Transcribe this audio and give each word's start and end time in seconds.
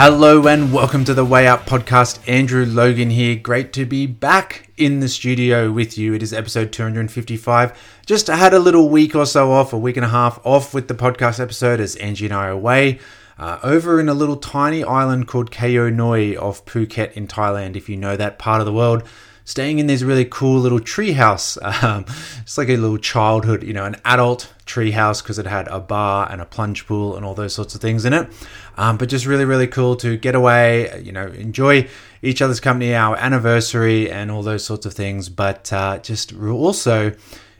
Hello 0.00 0.46
and 0.46 0.72
welcome 0.72 1.04
to 1.06 1.12
the 1.12 1.24
Way 1.24 1.48
Out 1.48 1.66
podcast. 1.66 2.20
Andrew 2.28 2.64
Logan 2.64 3.10
here. 3.10 3.34
Great 3.34 3.72
to 3.72 3.84
be 3.84 4.06
back 4.06 4.70
in 4.76 5.00
the 5.00 5.08
studio 5.08 5.72
with 5.72 5.98
you. 5.98 6.14
It 6.14 6.22
is 6.22 6.32
episode 6.32 6.70
255. 6.70 7.98
Just 8.06 8.28
had 8.28 8.54
a 8.54 8.60
little 8.60 8.90
week 8.90 9.16
or 9.16 9.26
so 9.26 9.50
off, 9.50 9.72
a 9.72 9.76
week 9.76 9.96
and 9.96 10.06
a 10.06 10.10
half 10.10 10.38
off 10.46 10.72
with 10.72 10.86
the 10.86 10.94
podcast 10.94 11.40
episode 11.40 11.80
as 11.80 11.96
Angie 11.96 12.26
and 12.26 12.32
I 12.32 12.46
are 12.46 12.50
away. 12.50 13.00
Uh, 13.40 13.58
over 13.64 13.98
in 13.98 14.08
a 14.08 14.14
little 14.14 14.36
tiny 14.36 14.84
island 14.84 15.26
called 15.26 15.50
Koh 15.50 15.90
Noi 15.90 16.36
off 16.36 16.64
Phuket 16.64 17.14
in 17.14 17.26
Thailand, 17.26 17.74
if 17.74 17.88
you 17.88 17.96
know 17.96 18.16
that 18.16 18.38
part 18.38 18.60
of 18.60 18.66
the 18.66 18.72
world 18.72 19.02
staying 19.48 19.78
in 19.78 19.86
this 19.86 20.02
really 20.02 20.26
cool 20.26 20.60
little 20.60 20.78
treehouse. 20.78 21.56
Um, 21.78 22.04
it's 22.40 22.58
like 22.58 22.68
a 22.68 22.76
little 22.76 22.98
childhood, 22.98 23.62
you 23.62 23.72
know, 23.72 23.84
an 23.84 23.96
adult 24.04 24.52
treehouse 24.66 25.22
because 25.22 25.38
it 25.38 25.46
had 25.46 25.68
a 25.68 25.78
bar 25.78 26.28
and 26.30 26.40
a 26.40 26.44
plunge 26.44 26.86
pool 26.86 27.16
and 27.16 27.24
all 27.24 27.34
those 27.34 27.54
sorts 27.54 27.74
of 27.74 27.80
things 27.80 28.04
in 28.04 28.12
it. 28.12 28.28
Um, 28.76 28.96
but 28.98 29.08
just 29.08 29.26
really, 29.26 29.44
really 29.44 29.66
cool 29.66 29.96
to 29.96 30.16
get 30.16 30.34
away, 30.34 31.00
you 31.02 31.12
know, 31.12 31.28
enjoy 31.28 31.88
each 32.20 32.42
other's 32.42 32.60
company, 32.60 32.94
our 32.94 33.16
anniversary, 33.16 34.10
and 34.10 34.30
all 34.30 34.42
those 34.42 34.64
sorts 34.64 34.84
of 34.84 34.92
things. 34.92 35.28
But 35.28 35.72
uh, 35.72 35.98
just 35.98 36.34
also, 36.34 37.14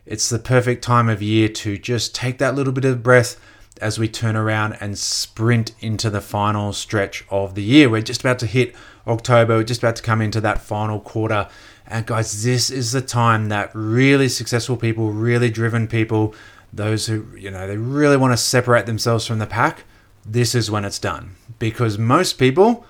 it's 0.04 0.28
the 0.28 0.38
perfect 0.38 0.82
time 0.82 1.08
of 1.08 1.22
year 1.22 1.48
to 1.48 1.78
just 1.78 2.14
take 2.14 2.38
that 2.38 2.54
little 2.54 2.72
bit 2.72 2.84
of 2.84 3.02
breath 3.02 3.40
as 3.80 3.98
we 3.98 4.08
turn 4.08 4.36
around 4.36 4.76
and 4.80 4.98
sprint 4.98 5.72
into 5.80 6.10
the 6.10 6.20
final 6.20 6.72
stretch 6.72 7.24
of 7.30 7.54
the 7.54 7.62
year. 7.62 7.88
We're 7.88 8.02
just 8.02 8.20
about 8.20 8.40
to 8.40 8.46
hit 8.46 8.74
October, 9.08 9.56
we're 9.56 9.64
just 9.64 9.82
about 9.82 9.96
to 9.96 10.02
come 10.02 10.20
into 10.20 10.40
that 10.40 10.60
final 10.60 11.00
quarter 11.00 11.48
and 11.90 12.04
guys, 12.04 12.44
this 12.44 12.70
is 12.70 12.92
the 12.92 13.00
time 13.00 13.48
that 13.48 13.70
really 13.72 14.28
successful 14.28 14.76
people, 14.76 15.10
really 15.10 15.48
driven 15.48 15.88
people, 15.88 16.34
those 16.70 17.06
who, 17.06 17.26
you 17.34 17.50
know, 17.50 17.66
they 17.66 17.78
really 17.78 18.18
want 18.18 18.34
to 18.34 18.36
separate 18.36 18.84
themselves 18.84 19.26
from 19.26 19.38
the 19.38 19.46
pack, 19.46 19.84
this 20.24 20.54
is 20.54 20.70
when 20.70 20.84
it's 20.84 20.98
done. 20.98 21.36
Because 21.58 21.96
most 21.96 22.34
people 22.34 22.84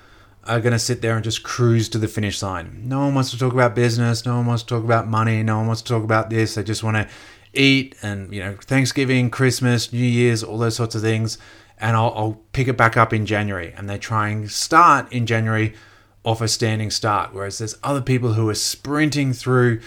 are 0.44 0.60
going 0.60 0.72
to 0.72 0.80
sit 0.80 1.00
there 1.00 1.14
and 1.14 1.22
just 1.22 1.44
cruise 1.44 1.88
to 1.90 1.98
the 1.98 2.08
finish 2.08 2.42
line. 2.42 2.82
No 2.84 2.98
one 2.98 3.14
wants 3.14 3.30
to 3.30 3.38
talk 3.38 3.52
about 3.52 3.76
business, 3.76 4.26
no 4.26 4.36
one 4.36 4.46
wants 4.46 4.64
to 4.64 4.68
talk 4.68 4.82
about 4.82 5.06
money, 5.06 5.44
no 5.44 5.58
one 5.58 5.68
wants 5.68 5.82
to 5.82 5.88
talk 5.92 6.02
about 6.02 6.28
this. 6.28 6.56
They 6.56 6.64
just 6.64 6.82
want 6.82 6.96
to 6.96 7.08
eat 7.54 7.94
and, 8.02 8.34
you 8.34 8.40
know, 8.40 8.56
Thanksgiving, 8.60 9.30
Christmas, 9.30 9.92
New 9.92 9.98
Year's, 9.98 10.42
all 10.42 10.58
those 10.58 10.74
sorts 10.74 10.96
of 10.96 11.02
things. 11.02 11.38
And 11.78 11.96
I'll, 11.96 12.12
I'll 12.16 12.40
pick 12.52 12.66
it 12.66 12.76
back 12.76 12.96
up 12.96 13.12
in 13.12 13.26
January. 13.26 13.72
And 13.76 13.88
they 13.88 13.98
try 13.98 14.30
and 14.30 14.50
start 14.50 15.12
in 15.12 15.24
January 15.24 15.74
off 16.24 16.40
a 16.40 16.48
standing 16.48 16.90
start, 16.90 17.32
whereas 17.32 17.58
there's 17.58 17.78
other 17.82 18.02
people 18.02 18.34
who 18.34 18.48
are 18.48 18.54
sprinting 18.54 19.32
through 19.32 19.80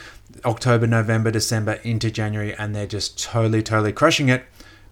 October, 0.46 0.88
November, 0.88 1.30
December 1.32 1.74
into 1.84 2.10
January, 2.10 2.56
and 2.56 2.76
they're 2.76 2.88
just 2.88 3.22
totally, 3.22 3.62
totally 3.62 3.94
crushing 3.94 4.30
it 4.30 4.46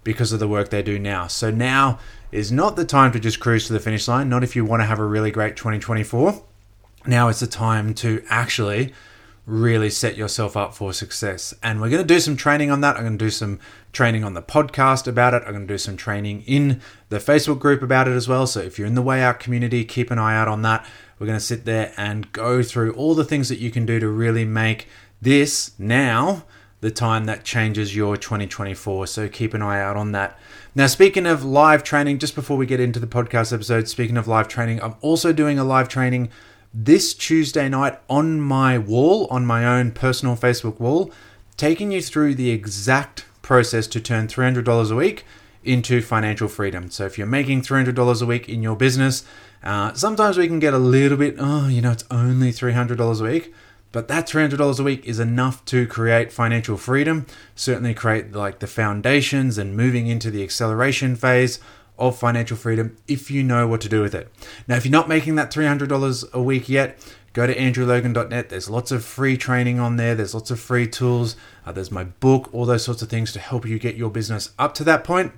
because 0.04 0.32
of 0.32 0.38
the 0.38 0.48
work 0.48 0.70
they 0.70 0.82
do 0.82 0.98
now. 0.98 1.26
So 1.26 1.50
now 1.50 1.98
is 2.32 2.52
not 2.52 2.76
the 2.76 2.84
time 2.84 3.12
to 3.12 3.20
just 3.20 3.40
cruise 3.40 3.66
to 3.66 3.72
the 3.72 3.80
finish 3.80 4.06
line, 4.06 4.28
not 4.28 4.44
if 4.44 4.54
you 4.54 4.64
want 4.64 4.80
to 4.80 4.86
have 4.86 4.98
a 4.98 5.04
really 5.04 5.30
great 5.30 5.56
2024. 5.56 6.42
Now 7.06 7.28
is 7.28 7.40
the 7.40 7.46
time 7.46 7.94
to 7.94 8.22
actually 8.28 8.92
really 9.46 9.90
set 9.90 10.16
yourself 10.16 10.56
up 10.56 10.74
for 10.74 10.92
success. 10.92 11.52
And 11.62 11.80
we're 11.80 11.88
going 11.88 12.06
to 12.06 12.14
do 12.14 12.20
some 12.20 12.36
training 12.36 12.70
on 12.70 12.82
that. 12.82 12.96
I'm 12.96 13.02
going 13.02 13.18
to 13.18 13.24
do 13.24 13.30
some 13.30 13.58
training 13.92 14.22
on 14.22 14.34
the 14.34 14.42
podcast 14.42 15.08
about 15.08 15.34
it. 15.34 15.42
I'm 15.44 15.52
going 15.52 15.66
to 15.66 15.74
do 15.74 15.78
some 15.78 15.96
training 15.96 16.42
in 16.42 16.80
the 17.08 17.18
Facebook 17.18 17.58
group 17.58 17.82
about 17.82 18.06
it 18.06 18.12
as 18.12 18.28
well. 18.28 18.46
So 18.46 18.60
if 18.60 18.78
you're 18.78 18.86
in 18.86 18.94
the 18.94 19.02
Way 19.02 19.22
Out 19.22 19.40
community, 19.40 19.84
keep 19.84 20.10
an 20.10 20.18
eye 20.18 20.36
out 20.36 20.46
on 20.46 20.62
that. 20.62 20.86
We're 21.20 21.26
going 21.26 21.38
to 21.38 21.44
sit 21.44 21.66
there 21.66 21.92
and 21.98 22.32
go 22.32 22.62
through 22.62 22.94
all 22.94 23.14
the 23.14 23.24
things 23.24 23.50
that 23.50 23.58
you 23.58 23.70
can 23.70 23.84
do 23.84 24.00
to 24.00 24.08
really 24.08 24.46
make 24.46 24.88
this 25.20 25.72
now 25.78 26.44
the 26.80 26.90
time 26.90 27.26
that 27.26 27.44
changes 27.44 27.94
your 27.94 28.16
2024. 28.16 29.06
So 29.06 29.28
keep 29.28 29.52
an 29.52 29.60
eye 29.60 29.82
out 29.82 29.98
on 29.98 30.12
that. 30.12 30.38
Now, 30.74 30.86
speaking 30.86 31.26
of 31.26 31.44
live 31.44 31.84
training, 31.84 32.20
just 32.20 32.34
before 32.34 32.56
we 32.56 32.64
get 32.64 32.80
into 32.80 32.98
the 32.98 33.06
podcast 33.06 33.52
episode, 33.52 33.86
speaking 33.86 34.16
of 34.16 34.28
live 34.28 34.48
training, 34.48 34.82
I'm 34.82 34.94
also 35.02 35.30
doing 35.30 35.58
a 35.58 35.64
live 35.64 35.90
training 35.90 36.30
this 36.72 37.12
Tuesday 37.12 37.68
night 37.68 37.98
on 38.08 38.40
my 38.40 38.78
wall, 38.78 39.26
on 39.26 39.44
my 39.44 39.66
own 39.66 39.90
personal 39.90 40.36
Facebook 40.36 40.80
wall, 40.80 41.12
taking 41.58 41.92
you 41.92 42.00
through 42.00 42.34
the 42.34 42.50
exact 42.50 43.26
process 43.42 43.86
to 43.88 44.00
turn 44.00 44.26
$300 44.26 44.90
a 44.90 44.94
week 44.94 45.26
into 45.62 46.00
financial 46.00 46.48
freedom. 46.48 46.90
So 46.90 47.04
if 47.04 47.18
you're 47.18 47.26
making 47.26 47.60
$300 47.60 48.22
a 48.22 48.26
week 48.26 48.48
in 48.48 48.62
your 48.62 48.76
business, 48.76 49.24
uh, 49.62 49.92
sometimes 49.94 50.38
we 50.38 50.46
can 50.46 50.58
get 50.58 50.74
a 50.74 50.78
little 50.78 51.18
bit, 51.18 51.36
oh, 51.38 51.68
you 51.68 51.80
know, 51.80 51.92
it's 51.92 52.04
only 52.10 52.50
$300 52.50 53.20
a 53.20 53.24
week. 53.24 53.54
But 53.92 54.06
that 54.08 54.28
$300 54.28 54.78
a 54.78 54.82
week 54.82 55.04
is 55.04 55.18
enough 55.18 55.64
to 55.66 55.86
create 55.86 56.32
financial 56.32 56.76
freedom, 56.76 57.26
certainly 57.56 57.92
create 57.92 58.32
like 58.32 58.60
the 58.60 58.68
foundations 58.68 59.58
and 59.58 59.76
moving 59.76 60.06
into 60.06 60.30
the 60.30 60.44
acceleration 60.44 61.16
phase 61.16 61.58
of 61.98 62.16
financial 62.16 62.56
freedom 62.56 62.96
if 63.08 63.30
you 63.30 63.42
know 63.42 63.66
what 63.66 63.80
to 63.80 63.88
do 63.88 64.00
with 64.00 64.14
it. 64.14 64.28
Now, 64.68 64.76
if 64.76 64.84
you're 64.84 64.92
not 64.92 65.08
making 65.08 65.34
that 65.34 65.50
$300 65.50 66.32
a 66.32 66.42
week 66.42 66.68
yet, 66.68 67.04
go 67.32 67.46
to 67.46 67.54
andrewlogan.net. 67.54 68.48
There's 68.48 68.70
lots 68.70 68.92
of 68.92 69.04
free 69.04 69.36
training 69.36 69.80
on 69.80 69.96
there, 69.96 70.14
there's 70.14 70.34
lots 70.34 70.52
of 70.52 70.60
free 70.60 70.86
tools, 70.86 71.34
uh, 71.66 71.72
there's 71.72 71.90
my 71.90 72.04
book, 72.04 72.48
all 72.52 72.66
those 72.66 72.84
sorts 72.84 73.02
of 73.02 73.08
things 73.08 73.32
to 73.32 73.40
help 73.40 73.66
you 73.66 73.78
get 73.78 73.96
your 73.96 74.10
business 74.10 74.50
up 74.58 74.72
to 74.74 74.84
that 74.84 75.02
point. 75.02 75.32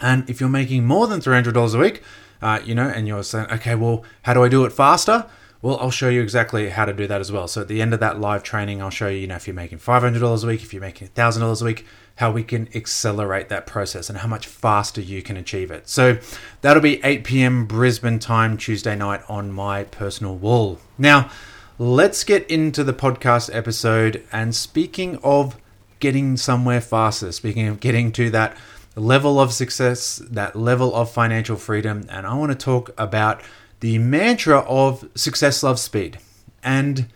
And 0.00 0.28
if 0.28 0.40
you're 0.40 0.48
making 0.48 0.86
more 0.86 1.06
than 1.06 1.20
$300 1.20 1.74
a 1.74 1.78
week, 1.78 2.02
uh, 2.44 2.60
you 2.62 2.74
know, 2.74 2.88
and 2.88 3.08
you're 3.08 3.22
saying, 3.22 3.50
okay, 3.50 3.74
well, 3.74 4.04
how 4.22 4.34
do 4.34 4.44
I 4.44 4.48
do 4.48 4.66
it 4.66 4.70
faster? 4.70 5.26
Well, 5.62 5.78
I'll 5.80 5.90
show 5.90 6.10
you 6.10 6.20
exactly 6.20 6.68
how 6.68 6.84
to 6.84 6.92
do 6.92 7.06
that 7.06 7.22
as 7.22 7.32
well. 7.32 7.48
So 7.48 7.62
at 7.62 7.68
the 7.68 7.80
end 7.80 7.94
of 7.94 8.00
that 8.00 8.20
live 8.20 8.42
training, 8.42 8.82
I'll 8.82 8.90
show 8.90 9.08
you, 9.08 9.20
you 9.20 9.26
know, 9.26 9.36
if 9.36 9.46
you're 9.46 9.54
making 9.54 9.78
$500 9.78 10.44
a 10.44 10.46
week, 10.46 10.62
if 10.62 10.74
you're 10.74 10.82
making 10.82 11.08
$1,000 11.08 11.62
a 11.62 11.64
week, 11.64 11.86
how 12.16 12.30
we 12.30 12.42
can 12.42 12.68
accelerate 12.74 13.48
that 13.48 13.66
process 13.66 14.10
and 14.10 14.18
how 14.18 14.28
much 14.28 14.46
faster 14.46 15.00
you 15.00 15.22
can 15.22 15.38
achieve 15.38 15.70
it. 15.70 15.88
So 15.88 16.18
that'll 16.60 16.82
be 16.82 17.02
8 17.02 17.24
p.m. 17.24 17.64
Brisbane 17.64 18.18
time, 18.18 18.58
Tuesday 18.58 18.94
night 18.94 19.22
on 19.26 19.50
my 19.50 19.84
personal 19.84 20.36
wall. 20.36 20.80
Now, 20.98 21.30
let's 21.78 22.24
get 22.24 22.48
into 22.50 22.84
the 22.84 22.92
podcast 22.92 23.48
episode. 23.54 24.22
And 24.32 24.54
speaking 24.54 25.16
of 25.24 25.56
getting 25.98 26.36
somewhere 26.36 26.82
faster, 26.82 27.32
speaking 27.32 27.68
of 27.68 27.80
getting 27.80 28.12
to 28.12 28.28
that 28.30 28.54
level 28.96 29.40
of 29.40 29.52
success, 29.52 30.22
that 30.30 30.56
level 30.56 30.94
of 30.94 31.10
financial 31.10 31.56
freedom. 31.56 32.06
And 32.08 32.26
I 32.26 32.34
want 32.34 32.52
to 32.52 32.58
talk 32.58 32.90
about 32.96 33.42
the 33.80 33.98
mantra 33.98 34.60
of 34.60 35.08
success 35.14 35.62
loves 35.62 35.82
speed. 35.82 36.18
And 36.62 37.06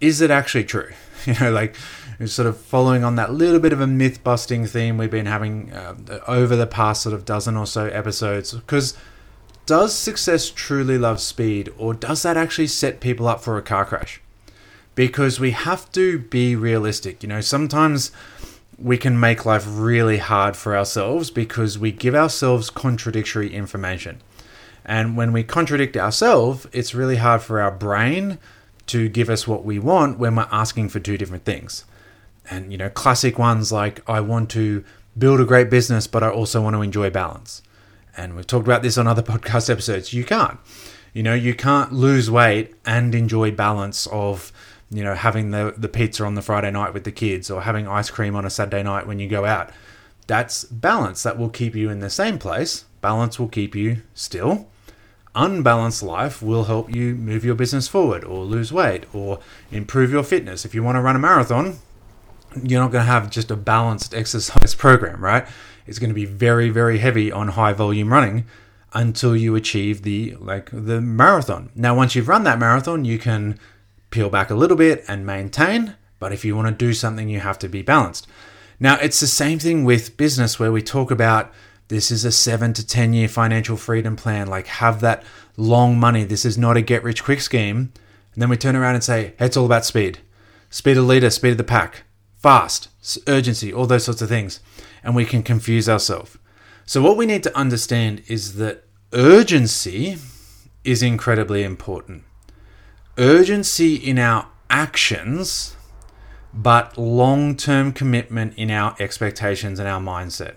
is 0.00 0.20
it 0.20 0.30
actually 0.30 0.64
true? 0.64 0.90
You 1.26 1.34
know, 1.40 1.50
like 1.50 1.74
sort 2.26 2.46
of 2.46 2.56
following 2.56 3.04
on 3.04 3.16
that 3.16 3.32
little 3.32 3.60
bit 3.60 3.72
of 3.72 3.80
a 3.80 3.86
myth 3.86 4.22
busting 4.24 4.66
theme 4.66 4.96
we've 4.96 5.10
been 5.10 5.26
having 5.26 5.72
uh, 5.72 5.94
over 6.26 6.56
the 6.56 6.66
past 6.66 7.02
sort 7.02 7.14
of 7.14 7.24
dozen 7.24 7.56
or 7.56 7.66
so 7.66 7.86
episodes. 7.86 8.54
Because 8.54 8.96
does 9.66 9.94
success 9.94 10.48
truly 10.48 10.96
love 10.96 11.20
speed, 11.20 11.70
or 11.76 11.92
does 11.92 12.22
that 12.22 12.36
actually 12.36 12.68
set 12.68 13.00
people 13.00 13.28
up 13.28 13.42
for 13.42 13.58
a 13.58 13.62
car 13.62 13.84
crash? 13.84 14.20
Because 14.94 15.38
we 15.38 15.50
have 15.50 15.90
to 15.92 16.18
be 16.18 16.56
realistic. 16.56 17.22
You 17.22 17.28
know, 17.28 17.40
sometimes 17.40 18.10
we 18.78 18.96
can 18.96 19.18
make 19.18 19.44
life 19.44 19.64
really 19.66 20.18
hard 20.18 20.56
for 20.56 20.76
ourselves 20.76 21.30
because 21.30 21.78
we 21.78 21.90
give 21.90 22.14
ourselves 22.14 22.70
contradictory 22.70 23.52
information. 23.52 24.20
And 24.84 25.16
when 25.16 25.32
we 25.32 25.42
contradict 25.42 25.96
ourselves, 25.96 26.66
it's 26.72 26.94
really 26.94 27.16
hard 27.16 27.42
for 27.42 27.60
our 27.60 27.70
brain 27.70 28.38
to 28.86 29.08
give 29.08 29.28
us 29.28 29.46
what 29.46 29.64
we 29.64 29.78
want 29.78 30.18
when 30.18 30.36
we're 30.36 30.48
asking 30.50 30.88
for 30.88 31.00
two 31.00 31.18
different 31.18 31.44
things. 31.44 31.84
And, 32.50 32.72
you 32.72 32.78
know, 32.78 32.88
classic 32.88 33.38
ones 33.38 33.70
like, 33.70 34.08
I 34.08 34.20
want 34.20 34.48
to 34.50 34.84
build 35.16 35.40
a 35.40 35.44
great 35.44 35.68
business, 35.68 36.06
but 36.06 36.22
I 36.22 36.30
also 36.30 36.62
want 36.62 36.74
to 36.74 36.82
enjoy 36.82 37.10
balance. 37.10 37.62
And 38.16 38.34
we've 38.34 38.46
talked 38.46 38.66
about 38.66 38.82
this 38.82 38.96
on 38.96 39.06
other 39.06 39.22
podcast 39.34 39.68
episodes. 39.68 40.12
You 40.12 40.24
can't. 40.24 40.58
You 41.12 41.22
know, 41.22 41.34
you 41.34 41.54
can't 41.54 41.92
lose 41.92 42.30
weight 42.30 42.74
and 42.86 43.14
enjoy 43.14 43.50
balance 43.50 44.06
of 44.06 44.52
you 44.90 45.04
know, 45.04 45.14
having 45.14 45.50
the, 45.50 45.74
the 45.76 45.88
pizza 45.88 46.24
on 46.24 46.34
the 46.34 46.42
Friday 46.42 46.70
night 46.70 46.94
with 46.94 47.04
the 47.04 47.12
kids 47.12 47.50
or 47.50 47.62
having 47.62 47.86
ice 47.86 48.10
cream 48.10 48.34
on 48.34 48.44
a 48.44 48.50
Saturday 48.50 48.82
night 48.82 49.06
when 49.06 49.18
you 49.18 49.28
go 49.28 49.44
out. 49.44 49.70
That's 50.26 50.64
balance. 50.64 51.22
That 51.22 51.38
will 51.38 51.50
keep 51.50 51.74
you 51.74 51.90
in 51.90 52.00
the 52.00 52.10
same 52.10 52.38
place. 52.38 52.84
Balance 53.00 53.38
will 53.38 53.48
keep 53.48 53.74
you 53.74 54.02
still. 54.14 54.68
Unbalanced 55.34 56.02
life 56.02 56.42
will 56.42 56.64
help 56.64 56.94
you 56.94 57.14
move 57.14 57.44
your 57.44 57.54
business 57.54 57.86
forward 57.86 58.24
or 58.24 58.44
lose 58.44 58.72
weight 58.72 59.04
or 59.14 59.40
improve 59.70 60.10
your 60.10 60.22
fitness. 60.22 60.64
If 60.64 60.74
you 60.74 60.82
want 60.82 60.96
to 60.96 61.02
run 61.02 61.16
a 61.16 61.20
marathon, 61.20 61.78
you're 62.62 62.80
not 62.80 62.92
going 62.92 63.04
to 63.04 63.12
have 63.12 63.30
just 63.30 63.50
a 63.50 63.56
balanced 63.56 64.14
exercise 64.14 64.74
program, 64.74 65.22
right? 65.22 65.46
It's 65.86 65.98
going 65.98 66.10
to 66.10 66.14
be 66.14 66.24
very, 66.24 66.70
very 66.70 66.98
heavy 66.98 67.30
on 67.30 67.48
high 67.48 67.72
volume 67.72 68.12
running 68.12 68.46
until 68.94 69.36
you 69.36 69.54
achieve 69.54 70.02
the 70.02 70.34
like 70.40 70.70
the 70.72 71.00
marathon. 71.00 71.70
Now, 71.74 71.94
once 71.94 72.14
you've 72.14 72.28
run 72.28 72.44
that 72.44 72.58
marathon, 72.58 73.04
you 73.04 73.18
can 73.18 73.58
peel 74.10 74.30
back 74.30 74.50
a 74.50 74.54
little 74.54 74.76
bit 74.76 75.04
and 75.08 75.26
maintain. 75.26 75.96
But 76.18 76.32
if 76.32 76.44
you 76.44 76.56
want 76.56 76.68
to 76.68 76.86
do 76.86 76.92
something, 76.92 77.28
you 77.28 77.40
have 77.40 77.58
to 77.60 77.68
be 77.68 77.82
balanced. 77.82 78.26
Now, 78.80 78.96
it's 78.96 79.20
the 79.20 79.26
same 79.26 79.58
thing 79.58 79.84
with 79.84 80.16
business 80.16 80.58
where 80.58 80.72
we 80.72 80.82
talk 80.82 81.10
about, 81.10 81.52
This 81.88 82.10
is 82.10 82.24
a 82.24 82.32
seven 82.32 82.72
to 82.74 82.86
10 82.86 83.12
year 83.12 83.28
financial 83.28 83.76
freedom 83.76 84.14
plan. 84.14 84.46
Like, 84.46 84.66
have 84.66 85.00
that 85.00 85.24
long 85.56 85.98
money. 85.98 86.24
This 86.24 86.44
is 86.44 86.58
not 86.58 86.76
a 86.76 86.82
get 86.82 87.02
rich 87.02 87.24
quick 87.24 87.40
scheme. 87.40 87.92
And 88.34 88.42
then 88.42 88.48
we 88.48 88.56
turn 88.56 88.76
around 88.76 88.94
and 88.94 89.02
say, 89.02 89.34
hey, 89.38 89.46
it's 89.46 89.56
all 89.56 89.66
about 89.66 89.84
speed 89.84 90.20
speed 90.70 90.96
of 90.96 91.04
leader, 91.04 91.30
speed 91.30 91.52
of 91.52 91.56
the 91.56 91.64
pack, 91.64 92.04
fast, 92.36 92.88
urgency, 93.26 93.72
all 93.72 93.86
those 93.86 94.04
sorts 94.04 94.20
of 94.20 94.28
things. 94.28 94.60
And 95.02 95.16
we 95.16 95.24
can 95.24 95.42
confuse 95.42 95.88
ourselves. 95.88 96.36
So, 96.84 97.02
what 97.02 97.16
we 97.16 97.26
need 97.26 97.42
to 97.44 97.56
understand 97.56 98.22
is 98.28 98.56
that 98.56 98.84
urgency 99.12 100.18
is 100.84 101.02
incredibly 101.02 101.62
important. 101.62 102.24
Urgency 103.18 103.96
in 103.96 104.16
our 104.16 104.48
actions, 104.70 105.76
but 106.54 106.96
long 106.96 107.56
term 107.56 107.92
commitment 107.92 108.54
in 108.56 108.70
our 108.70 108.94
expectations 109.00 109.80
and 109.80 109.88
our 109.88 110.00
mindset. 110.00 110.54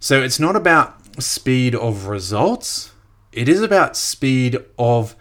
So, 0.00 0.20
it's 0.20 0.40
not 0.40 0.56
about 0.56 1.22
speed 1.22 1.76
of 1.76 2.06
results, 2.06 2.92
it 3.32 3.48
is 3.48 3.62
about 3.62 3.96
speed 3.96 4.58
of 4.76 5.14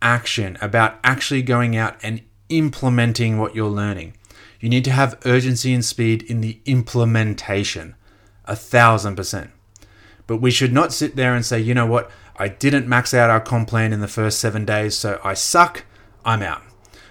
action, 0.00 0.56
about 0.60 0.98
actually 1.02 1.42
going 1.42 1.76
out 1.76 1.96
and 2.02 2.22
implementing 2.48 3.38
what 3.38 3.56
you're 3.56 3.68
learning. 3.68 4.14
You 4.60 4.68
need 4.68 4.84
to 4.84 4.92
have 4.92 5.20
urgency 5.24 5.74
and 5.74 5.84
speed 5.84 6.22
in 6.22 6.40
the 6.40 6.60
implementation, 6.64 7.96
a 8.44 8.54
thousand 8.54 9.16
percent. 9.16 9.50
But 10.26 10.36
we 10.36 10.50
should 10.50 10.72
not 10.72 10.92
sit 10.92 11.16
there 11.16 11.34
and 11.34 11.44
say, 11.44 11.60
you 11.60 11.74
know 11.74 11.86
what, 11.86 12.10
I 12.36 12.48
didn't 12.48 12.88
max 12.88 13.12
out 13.12 13.30
our 13.30 13.40
comp 13.40 13.68
plan 13.68 13.92
in 13.92 14.00
the 14.00 14.08
first 14.08 14.38
seven 14.38 14.64
days, 14.64 14.96
so 14.96 15.20
I 15.22 15.34
suck, 15.34 15.84
I'm 16.24 16.42
out. 16.42 16.62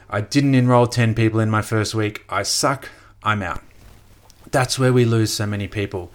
I 0.09 0.21
didn't 0.21 0.55
enroll 0.55 0.87
10 0.87 1.15
people 1.15 1.39
in 1.39 1.49
my 1.49 1.61
first 1.61 1.95
week, 1.95 2.23
I 2.29 2.43
suck, 2.43 2.89
I'm 3.23 3.41
out. 3.41 3.61
That's 4.51 4.77
where 4.77 4.93
we 4.93 5.05
lose 5.05 5.33
so 5.33 5.45
many 5.45 5.67
people. 5.67 6.11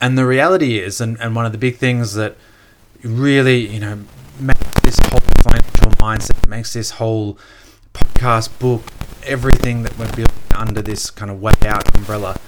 And 0.00 0.18
the 0.18 0.26
reality 0.26 0.78
is, 0.78 1.00
and, 1.00 1.18
and 1.20 1.34
one 1.34 1.46
of 1.46 1.52
the 1.52 1.58
big 1.58 1.76
things 1.76 2.14
that 2.14 2.36
really, 3.02 3.66
you 3.66 3.80
know, 3.80 4.00
makes 4.40 4.80
this 4.80 4.98
whole 5.06 5.20
financial 5.42 5.90
mindset, 5.92 6.48
makes 6.48 6.72
this 6.72 6.90
whole 6.90 7.38
podcast, 7.94 8.58
book, 8.58 8.82
everything 9.24 9.82
that 9.82 9.98
we're 9.98 10.12
building 10.12 10.34
under 10.54 10.82
this 10.82 11.10
kind 11.10 11.30
of 11.30 11.40
way 11.40 11.54
out 11.62 11.96
umbrella. 11.96 12.38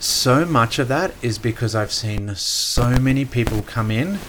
So 0.00 0.44
much 0.44 0.78
of 0.78 0.86
that 0.88 1.12
is 1.22 1.38
because 1.38 1.74
I've 1.74 1.90
seen 1.90 2.36
so 2.36 3.00
many 3.00 3.24
people 3.24 3.62
come 3.62 3.90
in 3.90 4.20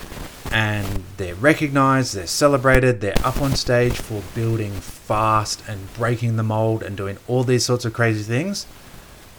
and 0.52 1.04
they're 1.18 1.36
recognized, 1.36 2.16
they're 2.16 2.26
celebrated, 2.26 3.02
they're 3.02 3.14
up 3.24 3.40
on 3.40 3.56
stage 3.56 3.96
for 3.96 4.24
building 4.34 4.72
fast 4.72 5.62
and 5.68 5.94
breaking 5.94 6.38
the 6.38 6.44
mold 6.44 6.82
and 6.82 6.98
doing 6.98 7.20
all 7.28 7.44
these 7.44 7.66
sorts 7.66 7.86
of 7.86 7.94
crazy 7.94 8.24
things. 8.24 8.66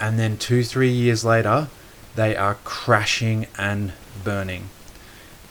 And 0.00 0.20
then 0.20 0.36
two, 0.36 0.62
three 0.62 0.90
years 0.90 1.24
later, 1.24 1.66
they 2.14 2.36
are 2.36 2.54
crashing 2.62 3.48
and 3.58 3.92
burning. 4.22 4.70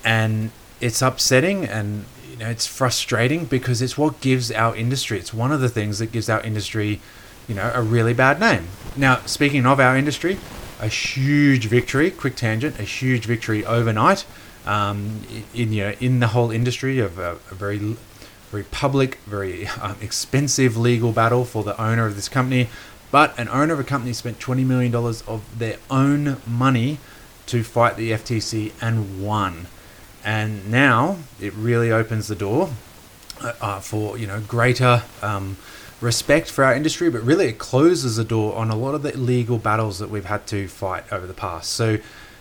And 0.05 0.51
it's 0.79 1.01
upsetting 1.01 1.65
and 1.65 2.05
you 2.31 2.37
know, 2.37 2.47
it's 2.49 2.67
frustrating 2.67 3.43
because 3.43 3.81
it's 3.81 3.97
what 3.97 4.21
gives 4.21 4.49
our 4.49 4.73
industry. 4.77 5.19
It's 5.19 5.33
one 5.33 5.51
of 5.51 5.59
the 5.59 5.67
things 5.67 5.99
that 5.99 6.13
gives 6.13 6.29
our 6.29 6.39
industry, 6.39 7.01
you 7.49 7.55
know, 7.55 7.69
a 7.75 7.81
really 7.81 8.13
bad 8.13 8.39
name. 8.39 8.67
Now, 8.95 9.17
speaking 9.25 9.65
of 9.65 9.81
our 9.81 9.97
industry, 9.97 10.37
a 10.79 10.87
huge 10.87 11.65
victory, 11.67 12.11
quick 12.11 12.35
tangent, 12.35 12.79
a 12.79 12.83
huge 12.83 13.25
victory 13.25 13.65
overnight 13.65 14.25
um, 14.65 15.21
in 15.53 15.73
you 15.73 15.83
know 15.83 15.93
in 15.99 16.19
the 16.19 16.27
whole 16.27 16.51
industry 16.51 16.99
of 16.99 17.17
a, 17.17 17.37
a 17.51 17.55
very 17.55 17.95
very 18.51 18.63
public, 18.63 19.15
very 19.25 19.67
um, 19.81 19.95
expensive 20.01 20.77
legal 20.77 21.11
battle 21.11 21.45
for 21.45 21.63
the 21.63 21.79
owner 21.81 22.05
of 22.05 22.15
this 22.15 22.29
company. 22.29 22.69
But 23.11 23.37
an 23.39 23.49
owner 23.49 23.73
of 23.73 23.79
a 23.79 23.83
company 23.83 24.13
spent 24.13 24.37
$20 24.37 24.63
million 24.67 24.93
of 24.93 25.43
their 25.57 25.77
own 25.89 26.37
money 26.45 26.99
to 27.47 27.63
fight 27.63 27.97
the 27.97 28.11
FTC 28.11 28.71
and 28.79 29.25
won 29.25 29.65
and 30.23 30.69
now 30.69 31.17
it 31.39 31.53
really 31.53 31.91
opens 31.91 32.27
the 32.27 32.35
door 32.35 32.69
uh, 33.41 33.53
uh, 33.61 33.79
for 33.79 34.17
you 34.17 34.27
know 34.27 34.41
greater 34.41 35.03
um, 35.21 35.57
respect 36.01 36.49
for 36.49 36.63
our 36.63 36.73
industry, 36.73 37.09
but 37.09 37.21
really 37.21 37.47
it 37.47 37.57
closes 37.57 38.15
the 38.15 38.23
door 38.23 38.55
on 38.55 38.69
a 38.69 38.75
lot 38.75 38.95
of 38.95 39.03
the 39.03 39.15
legal 39.17 39.57
battles 39.57 39.99
that 39.99 40.09
we've 40.09 40.25
had 40.25 40.47
to 40.47 40.67
fight 40.67 41.11
over 41.11 41.27
the 41.27 41.33
past. 41.33 41.71
So, 41.71 41.97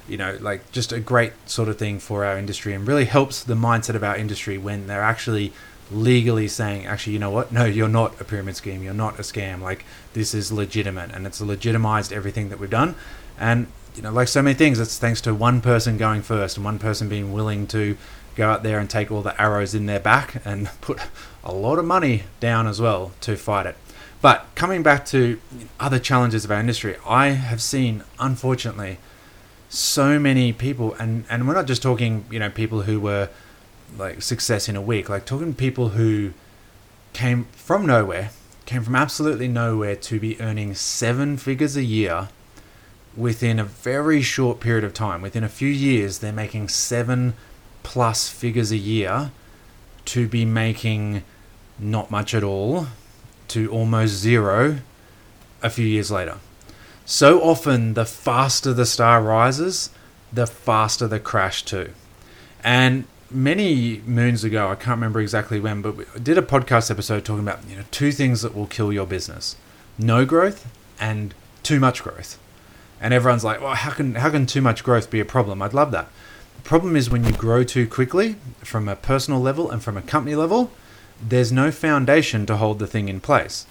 you 0.09 0.17
know, 0.17 0.39
like 0.41 0.71
just 0.73 0.93
a 0.93 1.01
great 1.01 1.33
sort 1.47 1.69
of 1.69 1.79
thing 1.79 1.99
for 1.99 2.25
our 2.25 2.39
industry 2.39 2.73
and 2.73 2.87
really 2.87 3.05
helps 3.05 3.43
the 3.43 3.55
mindset 3.55 3.95
of 3.95 4.05
our 4.05 4.17
industry 4.17 4.59
when 4.59 4.87
they're 4.87 5.03
actually 5.03 5.53
legally 5.91 6.49
saying, 6.49 6.87
actually, 6.87 7.15
you 7.15 7.19
know 7.19 7.31
what? 7.31 7.51
No, 7.51 7.65
you're 7.65 7.89
not 7.89 8.21
a 8.21 8.25
pyramid 8.25 8.57
scheme. 8.57 8.83
You're 8.83 8.95
not 8.95 9.19
a 9.19 9.23
scam. 9.23 9.61
Like 9.61 9.85
this 10.13 10.35
is 10.35 10.53
legitimate 10.53 11.11
and 11.13 11.27
it's 11.27 11.41
legitimized 11.41 12.13
everything 12.13 12.51
that 12.51 12.59
we've 12.59 12.71
done. 12.71 12.95
And 13.39 13.67
you 13.97 14.03
know, 14.03 14.13
like 14.13 14.29
so 14.29 14.43
many 14.43 14.55
things, 14.55 14.79
it's 14.79 14.99
thanks 14.99 15.21
to 15.23 15.35
one 15.35 15.61
person 15.61 15.97
going 15.97 16.23
first 16.23 16.57
and 16.57 16.65
one 16.65 16.79
person 16.79 17.09
being 17.09 17.33
willing 17.33 17.67
to 17.69 17.97
go 18.39 18.49
out 18.49 18.63
there 18.63 18.79
and 18.79 18.89
take 18.89 19.11
all 19.11 19.21
the 19.21 19.39
arrows 19.41 19.75
in 19.75 19.87
their 19.87 20.01
back 20.01 20.41
and 20.47 20.71
put 20.81 20.99
a 21.45 21.53
lot 21.53 21.79
of 21.79 21.85
money 21.85 22.23
down 22.41 22.67
as 22.67 22.81
well 22.81 23.13
to 23.21 23.37
fight 23.37 23.67
it. 23.67 23.77
But 24.21 24.47
coming 24.55 24.83
back 24.83 25.05
to 25.07 25.41
other 25.79 25.99
challenges 25.99 26.45
of 26.45 26.51
our 26.51 26.59
industry, 26.59 26.97
I 27.07 27.29
have 27.29 27.61
seen, 27.61 28.03
unfortunately, 28.19 28.99
so 29.69 30.19
many 30.19 30.53
people, 30.53 30.95
and, 30.95 31.25
and 31.29 31.47
we're 31.47 31.55
not 31.55 31.67
just 31.67 31.83
talking, 31.83 32.25
you 32.31 32.39
know, 32.39 32.51
people 32.51 32.83
who 32.83 32.99
were 32.99 33.29
like 33.97 34.23
success 34.23 34.69
in 34.69 34.77
a 34.77 34.83
week, 34.83 35.09
like 35.09 35.25
talking 35.25 35.55
people 35.55 35.91
who 35.91 36.33
came 37.13 37.45
from 37.53 37.87
nowhere, 37.87 38.31
came 38.67 38.83
from 38.83 38.97
absolutely 38.97 39.49
nowhere 39.49 39.95
to 39.95 40.19
be 40.19 40.41
earning 40.41 40.75
seven 40.75 41.37
figures 41.37 41.77
a 41.77 41.85
year 41.85 42.29
within 43.17 43.59
a 43.59 43.65
very 43.65 44.23
short 44.23 44.61
period 44.61 44.85
of 44.85 44.95
time, 44.95 45.23
within 45.23 45.43
a 45.43 45.49
few 45.49 45.69
years, 45.69 46.19
they're 46.19 46.33
making 46.33 46.69
seven 46.69 47.35
plus 47.83 48.29
figures 48.29 48.71
a 48.71 48.77
year 48.77 49.31
to 50.07 50.29
be 50.29 50.45
making 50.45 51.23
not 51.79 52.11
much 52.11 52.35
at 52.35 52.43
all 52.43 52.87
to 53.49 53.71
almost 53.71 54.15
zero 54.15 54.79
a 55.63 55.71
few 55.71 55.87
years 55.87 56.11
later. 56.11 56.39
So 57.05 57.41
often, 57.41 57.95
the 57.95 58.05
faster 58.05 58.73
the 58.73 58.85
star 58.85 59.23
rises, 59.23 59.91
the 60.33 60.47
faster 60.47 61.07
the 61.07 61.19
crash 61.19 61.63
too. 61.63 61.93
And 62.63 63.05
many 63.31 64.03
moons 64.05 64.45
ago, 64.45 64.69
I 64.69 64.75
can't 64.75 64.97
remember 64.97 65.21
exactly 65.21 65.59
when, 65.59 65.81
but 65.81 65.97
we 65.97 66.05
did 66.23 66.37
a 66.37 66.43
podcast 66.43 66.91
episode 66.91 67.25
talking 67.25 67.47
about 67.47 67.61
you 67.69 67.77
know 67.77 67.85
two 67.91 68.13
things 68.13 68.43
that 68.43 68.55
will 68.55 68.67
kill 68.67 68.93
your 68.93 69.07
business: 69.07 69.57
no 69.99 70.27
growth 70.27 70.67
and 71.01 71.35
too 71.63 71.81
much 71.81 72.03
growth 72.03 72.39
and 73.01 73.15
everyone's 73.15 73.45
like, 73.45 73.61
well, 73.61 73.75
how 73.75 73.91
can 73.91 74.17
how 74.17 74.31
can 74.31 74.47
too 74.47 74.61
much 74.61 74.83
growth 74.83 75.11
be 75.11 75.21
a 75.21 75.25
problem? 75.25 75.63
I'd 75.63 75.75
love 75.75 75.93
that. 75.93 76.09
Problem 76.65 76.97
is 76.97 77.09
when 77.09 77.25
you 77.25 77.33
grow 77.33 77.65
too 77.65 77.87
quickly 77.87 78.37
from 78.59 78.89
a 78.89 78.97
personal 78.97 79.41
level 79.41 79.71
and 79.71 79.83
from 79.83 79.97
a 79.97 80.03
company 80.03 80.37
level, 80.37 80.71
there's 81.21 81.51
no 81.51 81.71
foundation 81.71 82.47
to 82.47 82.57
hold 82.57 82.79
the 82.79 82.87
thing 82.87 83.09
in 83.09 83.21
place. 83.21 83.67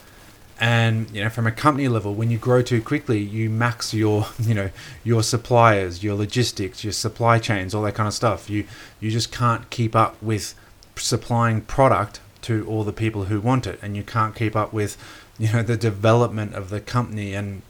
And 0.59 1.09
you 1.11 1.23
know, 1.23 1.29
from 1.29 1.45
a 1.45 1.51
company 1.51 1.87
level, 1.87 2.15
when 2.15 2.31
you 2.31 2.37
grow 2.37 2.61
too 2.63 2.81
quickly, 2.81 3.19
you 3.19 3.49
max 3.49 3.93
your 3.93 4.27
you 4.39 4.53
know 4.53 4.71
your 5.03 5.23
suppliers, 5.23 6.03
your 6.03 6.15
logistics, 6.15 6.83
your 6.83 6.93
supply 6.93 7.39
chains, 7.39 7.75
all 7.75 7.83
that 7.83 7.95
kind 7.95 8.07
of 8.07 8.13
stuff. 8.13 8.49
You 8.49 8.65
you 8.99 9.11
just 9.11 9.31
can't 9.31 9.69
keep 9.69 9.95
up 9.95 10.21
with 10.21 10.55
supplying 10.95 11.61
product 11.61 12.19
to 12.41 12.65
all 12.65 12.83
the 12.83 12.93
people 12.93 13.25
who 13.25 13.39
want 13.39 13.67
it, 13.67 13.79
and 13.83 13.95
you 13.95 14.03
can't 14.03 14.35
keep 14.35 14.55
up 14.55 14.73
with 14.73 14.97
you 15.37 15.51
know 15.53 15.61
the 15.61 15.77
development 15.77 16.55
of 16.55 16.69
the 16.69 16.81
company 16.81 17.35
and 17.35 17.61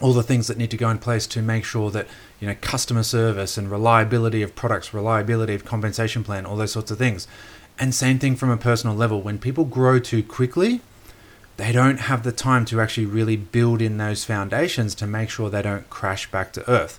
all 0.00 0.12
the 0.12 0.22
things 0.22 0.46
that 0.46 0.56
need 0.56 0.70
to 0.70 0.76
go 0.76 0.90
in 0.90 0.98
place 0.98 1.26
to 1.28 1.42
make 1.42 1.64
sure 1.64 1.90
that 1.90 2.06
you 2.40 2.46
know 2.46 2.54
customer 2.60 3.02
service 3.02 3.56
and 3.56 3.70
reliability 3.70 4.42
of 4.42 4.54
products 4.54 4.92
reliability 4.92 5.54
of 5.54 5.64
compensation 5.64 6.22
plan 6.22 6.46
all 6.46 6.56
those 6.56 6.72
sorts 6.72 6.90
of 6.90 6.98
things. 6.98 7.26
And 7.78 7.94
same 7.94 8.18
thing 8.18 8.36
from 8.36 8.50
a 8.50 8.56
personal 8.56 8.96
level. 8.96 9.20
When 9.20 9.38
people 9.38 9.64
grow 9.64 9.98
too 9.98 10.22
quickly 10.22 10.80
they 11.56 11.72
don't 11.72 12.00
have 12.00 12.22
the 12.22 12.32
time 12.32 12.64
to 12.66 12.80
actually 12.80 13.06
really 13.06 13.36
build 13.36 13.80
in 13.80 13.96
those 13.96 14.24
foundations 14.24 14.94
to 14.96 15.06
make 15.06 15.30
sure 15.30 15.48
they 15.48 15.62
don't 15.62 15.88
crash 15.88 16.30
back 16.30 16.52
to 16.52 16.70
earth. 16.70 16.98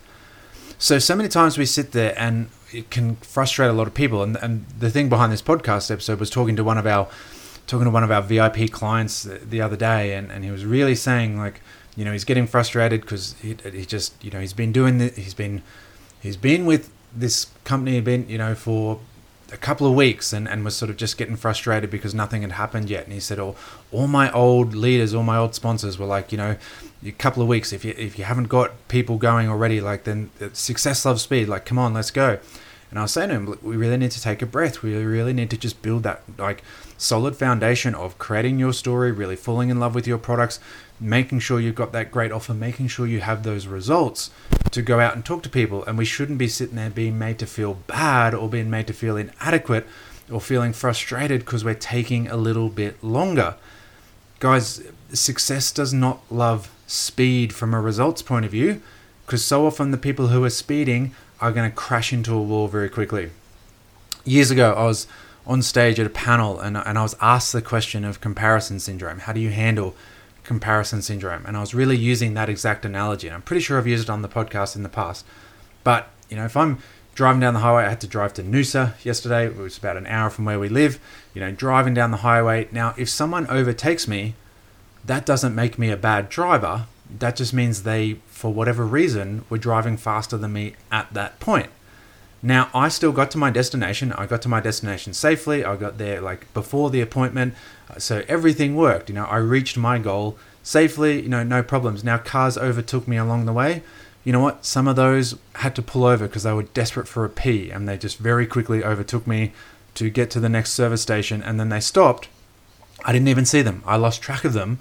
So 0.80 1.00
so 1.00 1.16
many 1.16 1.30
times 1.30 1.58
we 1.58 1.66
sit 1.66 1.92
there 1.92 2.18
and 2.18 2.50
it 2.74 2.90
can 2.90 3.16
frustrate 3.18 3.70
a 3.70 3.74
lot 3.74 3.88
of 3.88 3.94
people. 3.94 4.24
And, 4.24 4.36
and 4.38 4.66
the 4.80 4.90
thing 4.90 5.10
behind 5.10 5.32
this 5.32 5.42
podcast 5.42 5.92
episode 5.92 6.20
was 6.20 6.30
talking 6.30 6.56
to 6.56 6.64
one 6.64 6.78
of 6.78 6.88
our 6.88 7.08
talking 7.68 7.86
to 7.86 7.92
one 7.92 8.04
of 8.04 8.12
our 8.12 8.22
vip 8.22 8.72
clients 8.72 9.24
the 9.24 9.62
other 9.62 9.76
day 9.76 10.14
and, 10.14 10.32
and 10.32 10.44
he 10.46 10.52
was 10.52 10.66
really 10.66 10.96
saying 10.96 11.38
like 11.38 11.60
you 11.98 12.06
know 12.06 12.14
he's 12.14 12.24
getting 12.24 12.48
frustrated 12.48 13.02
because 13.02 13.36
he, 13.42 13.58
he 13.74 13.86
just 13.86 14.24
you 14.24 14.32
know 14.32 14.40
he's 14.40 14.54
been 14.54 14.72
doing 14.72 15.00
he's 15.00 15.34
been 15.34 15.64
he's 16.22 16.38
been 16.38 16.66
with 16.66 16.90
this 17.14 17.48
company 17.66 18.00
been 18.00 18.30
you 18.30 18.38
know 18.38 18.56
for 18.56 19.00
a 19.52 19.58
couple 19.58 19.88
of 19.88 19.94
weeks 19.94 20.34
and, 20.34 20.48
and 20.48 20.66
was 20.66 20.76
sort 20.76 20.90
of 20.90 20.98
just 20.98 21.18
getting 21.18 21.36
frustrated 21.36 21.90
because 21.90 22.14
nothing 22.14 22.42
had 22.42 22.54
happened 22.54 22.90
yet. 22.90 23.06
And 23.06 23.14
he 23.14 23.20
said 23.20 23.40
oh 23.40 23.56
all 23.92 24.08
my 24.08 24.32
old 24.32 24.74
leaders 24.74 25.14
all 25.14 25.24
my 25.24 25.38
old 25.38 25.56
sponsors 25.56 25.98
were 25.98 26.06
like 26.06 26.32
you 26.32 26.38
know 26.38 26.58
a 27.06 27.12
couple 27.12 27.42
of 27.42 27.50
weeks. 27.50 27.74
If 27.74 27.84
you 27.86 27.94
if 27.98 28.18
you 28.20 28.26
haven't 28.26 28.48
got 28.48 28.72
people 28.88 29.18
going 29.18 29.50
already 29.50 29.82
like 29.82 30.04
then 30.04 30.30
uh, 30.42 30.50
success 30.54 31.06
loves 31.06 31.24
speed. 31.24 31.48
Like 31.48 31.66
come 31.66 31.80
on 31.80 31.94
let's 31.94 32.12
go 32.12 32.40
and 32.90 33.00
I 33.00 33.02
was 33.02 33.12
saying 33.12 33.30
to 33.30 33.36
him, 33.36 33.60
we 33.62 33.76
really 33.76 33.98
need 33.98 34.12
to 34.12 34.22
take 34.22 34.42
a 34.42 34.46
breath. 34.46 34.82
We 34.82 34.96
really 34.96 35.34
need 35.34 35.50
to 35.50 35.58
just 35.58 35.82
build 35.82 36.04
that 36.04 36.24
like 36.38 36.64
solid 36.98 37.36
foundation 37.36 37.94
of 37.94 38.18
creating 38.18 38.60
your 38.60 38.72
story, 38.72 39.12
really 39.12 39.36
falling 39.36 39.70
in 39.70 39.80
love 39.80 39.94
with 39.94 40.08
your 40.08 40.18
products, 40.18 40.60
making 41.00 41.40
sure 41.40 41.60
you've 41.60 41.76
got 41.76 41.92
that 41.92 42.12
great 42.12 42.32
offer, 42.32 42.54
making 42.54 42.88
sure 42.88 43.06
you 43.06 43.20
have 43.20 43.44
those 43.44 43.68
results 43.68 44.32
to 44.72 44.82
go 44.82 45.02
out 45.02 45.16
and 45.16 45.26
talk 45.26 45.44
to 45.44 45.50
people. 45.50 45.84
And 45.84 45.98
we 45.98 46.06
shouldn't 46.06 46.38
be 46.38 46.48
sitting 46.48 46.78
there 46.78 46.90
being 46.90 47.20
made 47.20 47.40
to 47.40 47.46
feel 47.46 47.74
bad 47.88 48.34
or 48.34 48.48
being 48.48 48.70
made 48.70 48.88
to 48.88 48.94
feel 48.94 49.18
inadequate 49.18 49.86
or 50.32 50.40
feeling 50.40 50.72
frustrated 50.72 51.42
because 51.42 51.66
we're 51.66 51.74
taking 51.74 52.30
a 52.30 52.38
little 52.38 52.70
bit 52.70 53.04
longer. 53.04 53.56
Guys, 54.40 54.82
success 55.12 55.72
does 55.72 55.94
not 55.94 56.22
love 56.32 56.72
speed 56.86 57.52
from 57.52 57.74
a 57.74 57.82
results 57.82 58.22
point 58.22 58.46
of 58.46 58.52
view 58.52 58.82
because 59.26 59.44
so 59.44 59.66
often 59.68 59.92
the 59.92 59.98
people 59.98 60.28
who 60.28 60.44
are 60.46 60.50
speeding 60.50 61.14
are 61.40 61.52
going 61.52 61.70
to 61.70 61.76
crash 61.76 62.12
into 62.12 62.34
a 62.34 62.42
wall 62.42 62.68
very 62.68 62.90
quickly. 62.90 63.32
Years 64.26 64.52
ago, 64.52 64.74
I 64.74 64.84
was 64.84 65.08
on 65.46 65.62
stage 65.62 66.00
at 66.00 66.06
a 66.06 66.10
panel 66.10 66.60
and, 66.60 66.78
and 66.78 66.98
I 66.98 67.04
was 67.04 67.16
asked 67.22 67.54
the 67.54 67.62
question 67.62 68.04
of 68.04 68.20
comparison 68.20 68.80
syndrome. 68.80 69.20
How 69.20 69.34
do 69.34 69.40
you 69.40 69.50
handle 69.50 69.96
comparison 70.44 71.02
syndrome? 71.02 71.46
And 71.46 71.56
I 71.56 71.62
was 71.62 71.74
really 71.74 71.96
using 71.96 72.34
that 72.34 72.50
exact 72.50 72.86
analogy. 72.86 73.28
And 73.28 73.36
I'm 73.36 73.42
pretty 73.42 73.62
sure 73.62 73.78
I've 73.78 73.88
used 73.88 74.04
it 74.04 74.10
on 74.10 74.22
the 74.22 74.30
podcast 74.30 74.76
in 74.76 74.84
the 74.84 74.90
past. 74.90 75.26
But, 75.84 76.10
you 76.30 76.36
know, 76.36 76.46
if 76.46 76.58
I'm 76.58 76.80
driving 77.16 77.40
down 77.40 77.54
the 77.54 77.62
highway, 77.62 77.84
I 77.84 77.90
had 77.90 78.02
to 78.02 78.08
drive 78.08 78.34
to 78.36 78.44
Noosa 78.44 78.94
yesterday, 79.04 79.48
it 79.48 79.56
was 79.56 79.78
about 79.78 79.98
an 79.98 80.06
hour 80.06 80.30
from 80.30 80.46
where 80.46 80.60
we 80.60 80.70
live, 80.70 81.00
you 81.34 81.42
know, 81.42 81.52
driving 81.52 81.94
down 81.94 82.12
the 82.12 82.18
highway. 82.18 82.68
Now, 82.72 82.94
if 82.98 83.10
someone 83.10 83.48
overtakes 83.48 84.08
me, 84.08 84.36
that 85.06 85.26
doesn't 85.26 85.56
make 85.56 85.80
me 85.80 85.90
a 85.90 85.98
bad 85.98 86.30
driver. 86.30 86.86
That 87.10 87.36
just 87.36 87.54
means 87.54 87.84
they, 87.84 88.16
for 88.28 88.54
whatever 88.54 88.86
reason, 88.86 89.46
were 89.50 89.58
driving 89.58 89.98
faster 89.98 90.38
than 90.38 90.54
me 90.54 90.76
at 90.92 91.14
that 91.14 91.40
point. 91.40 91.70
Now, 92.42 92.70
I 92.74 92.90
still 92.90 93.12
got 93.12 93.32
to 93.32 93.38
my 93.38 93.50
destination. 93.50 94.14
I 94.14 94.26
got 94.26 94.42
to 94.44 94.50
my 94.50 94.60
destination 94.60 95.14
safely. 95.14 95.66
I 95.66 95.76
got 95.76 95.98
there 95.98 96.22
like 96.22 96.54
before 96.54 96.90
the 96.90 97.02
appointment. 97.02 97.56
Uh, 97.90 98.00
so 98.00 98.24
everything 98.28 98.76
worked. 98.76 99.10
You 99.10 99.16
know, 99.16 99.26
I 99.26 99.38
reached 99.38 99.78
my 99.78 99.98
goal 99.98 100.38
safely, 100.62 101.22
you 101.22 101.30
know, 101.30 101.44
no 101.44 101.64
problems. 101.64 102.04
Now, 102.04 102.18
cars 102.18 102.58
overtook 102.58 103.08
me 103.08 103.18
along 103.18 103.46
the 103.46 103.54
way. 103.54 103.82
You 104.24 104.34
know 104.34 104.42
what? 104.42 104.66
Some 104.66 104.88
of 104.88 104.98
those 104.98 105.38
had 105.56 105.74
to 105.78 105.82
pull 105.82 106.04
over 106.04 106.28
because 106.28 106.44
they 106.44 106.52
were 106.52 106.64
desperate 106.64 107.08
for 107.08 107.24
a 107.24 107.30
pee 107.30 107.72
and 107.72 107.88
they 107.88 107.98
just 107.98 108.18
very 108.18 108.46
quickly 108.46 108.84
overtook 108.84 109.26
me 109.26 109.54
to 109.96 110.10
get 110.10 110.30
to 110.32 110.40
the 110.40 110.50
next 110.50 110.74
service 110.74 111.02
station 111.02 111.42
and 111.42 111.60
then 111.60 111.70
they 111.70 111.80
stopped. 111.80 112.28
I 113.06 113.14
didn't 113.14 113.30
even 113.30 113.46
see 113.46 113.62
them. 113.62 113.82
I 113.86 113.96
lost 113.96 114.22
track 114.22 114.44
of 114.44 114.54
them, 114.54 114.80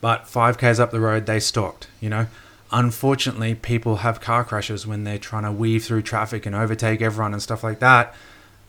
but 0.00 0.24
5Ks 0.24 0.78
up 0.78 0.90
the 0.90 1.00
road, 1.00 1.26
they 1.26 1.40
stopped, 1.40 1.88
you 2.00 2.08
know 2.08 2.26
unfortunately, 2.72 3.54
people 3.54 3.96
have 3.96 4.20
car 4.20 4.44
crashes 4.44 4.86
when 4.86 5.04
they're 5.04 5.18
trying 5.18 5.44
to 5.44 5.52
weave 5.52 5.84
through 5.84 6.02
traffic 6.02 6.46
and 6.46 6.54
overtake 6.54 7.00
everyone 7.00 7.32
and 7.32 7.42
stuff 7.42 7.62
like 7.62 7.78
that. 7.80 8.14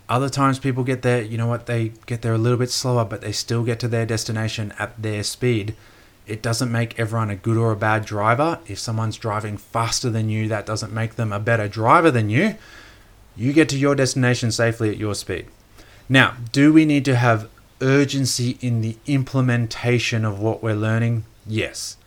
Other 0.10 0.30
times, 0.30 0.60
people 0.60 0.84
get 0.84 1.02
there, 1.02 1.22
you 1.22 1.38
know 1.38 1.48
what, 1.48 1.66
they 1.66 1.92
get 2.06 2.22
there 2.22 2.34
a 2.34 2.38
little 2.38 2.58
bit 2.58 2.72
slower, 2.72 3.04
but 3.04 3.22
they 3.22 3.32
still 3.32 3.64
get 3.64 3.80
to 3.82 3.88
their 3.88 4.06
destination 4.06 4.74
at 4.80 5.02
their 5.02 5.24
speed. 5.24 5.76
It 6.26 6.42
doesn't 6.42 6.72
make 6.72 6.98
everyone 7.00 7.30
a 7.30 7.36
good 7.36 7.58
or 7.58 7.72
a 7.72 7.78
bad 7.78 8.06
driver. 8.06 8.60
If 8.68 8.80
someone's 8.80 9.18
driving 9.18 9.58
faster 9.58 10.10
than 10.10 10.30
you, 10.30 10.48
that 10.48 10.66
doesn't 10.66 10.94
make 10.94 11.16
them 11.16 11.34
a 11.34 11.40
better 11.40 11.68
driver 11.68 12.12
than 12.12 12.30
you. 12.30 12.56
You 13.36 13.54
get 13.54 13.70
to 13.70 13.78
your 13.78 13.96
destination 13.96 14.52
safely 14.52 14.90
at 14.90 14.98
your 14.98 15.16
speed. 15.16 15.48
Now, 16.10 16.36
do 16.52 16.72
we 16.74 16.86
need 16.86 17.06
to 17.06 17.16
have 17.16 17.50
urgency 17.82 18.58
in 18.62 18.82
the 18.82 18.98
implementation 19.06 20.26
of 20.26 20.40
what 20.40 20.64
we're 20.64 20.76
learning? 20.76 21.26
Yes 21.46 21.98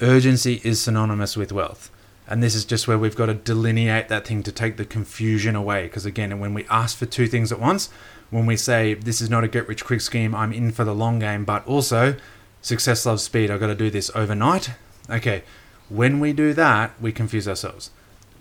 urgency 0.00 0.60
is 0.64 0.80
synonymous 0.80 1.36
with 1.36 1.52
wealth. 1.52 1.90
And 2.26 2.42
this 2.42 2.54
is 2.54 2.64
just 2.64 2.86
where 2.86 2.98
we've 2.98 3.16
got 3.16 3.26
to 3.26 3.34
delineate 3.34 4.08
that 4.08 4.26
thing 4.26 4.42
to 4.44 4.52
take 4.52 4.76
the 4.76 4.84
confusion 4.84 5.56
away. 5.56 5.84
Because 5.84 6.06
again, 6.06 6.38
when 6.38 6.54
we 6.54 6.64
ask 6.70 6.96
for 6.96 7.06
two 7.06 7.26
things 7.26 7.50
at 7.50 7.58
once, 7.58 7.90
when 8.30 8.46
we 8.46 8.56
say 8.56 8.94
this 8.94 9.20
is 9.20 9.28
not 9.28 9.42
a 9.42 9.48
get 9.48 9.66
rich 9.66 9.84
quick 9.84 10.00
scheme, 10.00 10.34
I'm 10.34 10.52
in 10.52 10.70
for 10.70 10.84
the 10.84 10.94
long 10.94 11.18
game, 11.18 11.44
but 11.44 11.66
also 11.66 12.16
success 12.62 13.04
loves 13.04 13.24
speed, 13.24 13.50
I've 13.50 13.58
got 13.58 13.66
to 13.66 13.74
do 13.74 13.90
this 13.90 14.10
overnight. 14.14 14.70
Okay, 15.08 15.42
when 15.88 16.20
we 16.20 16.32
do 16.32 16.54
that, 16.54 16.92
we 17.00 17.10
confuse 17.10 17.48
ourselves. 17.48 17.90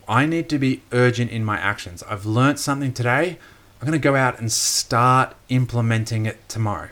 I 0.07 0.27
need 0.27 0.49
to 0.49 0.59
be 0.59 0.83
urgent 0.91 1.31
in 1.31 1.43
my 1.43 1.57
actions. 1.57 2.03
I've 2.03 2.25
learnt 2.25 2.59
something 2.59 2.93
today. 2.93 3.39
I'm 3.81 3.88
going 3.88 4.00
to 4.00 4.03
go 4.03 4.17
out 4.17 4.39
and 4.39 4.51
start 4.51 5.36
implementing 5.48 6.25
it 6.25 6.50
tomorrow. 6.50 6.89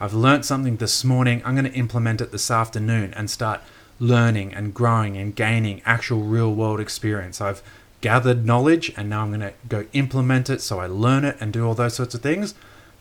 I've 0.00 0.14
learnt 0.14 0.44
something 0.44 0.78
this 0.78 1.04
morning. 1.04 1.40
I'm 1.44 1.54
going 1.54 1.70
to 1.70 1.78
implement 1.78 2.20
it 2.20 2.32
this 2.32 2.50
afternoon 2.50 3.14
and 3.14 3.30
start 3.30 3.60
learning 4.00 4.52
and 4.52 4.74
growing 4.74 5.16
and 5.16 5.34
gaining 5.36 5.80
actual 5.84 6.22
real 6.22 6.52
world 6.52 6.80
experience. 6.80 7.40
I've 7.40 7.62
gathered 8.00 8.44
knowledge 8.44 8.92
and 8.96 9.08
now 9.08 9.22
I'm 9.22 9.28
going 9.28 9.40
to 9.40 9.52
go 9.68 9.86
implement 9.92 10.50
it 10.50 10.60
so 10.60 10.80
I 10.80 10.88
learn 10.88 11.24
it 11.24 11.36
and 11.38 11.52
do 11.52 11.64
all 11.64 11.74
those 11.74 11.94
sorts 11.94 12.16
of 12.16 12.20
things. 12.20 12.56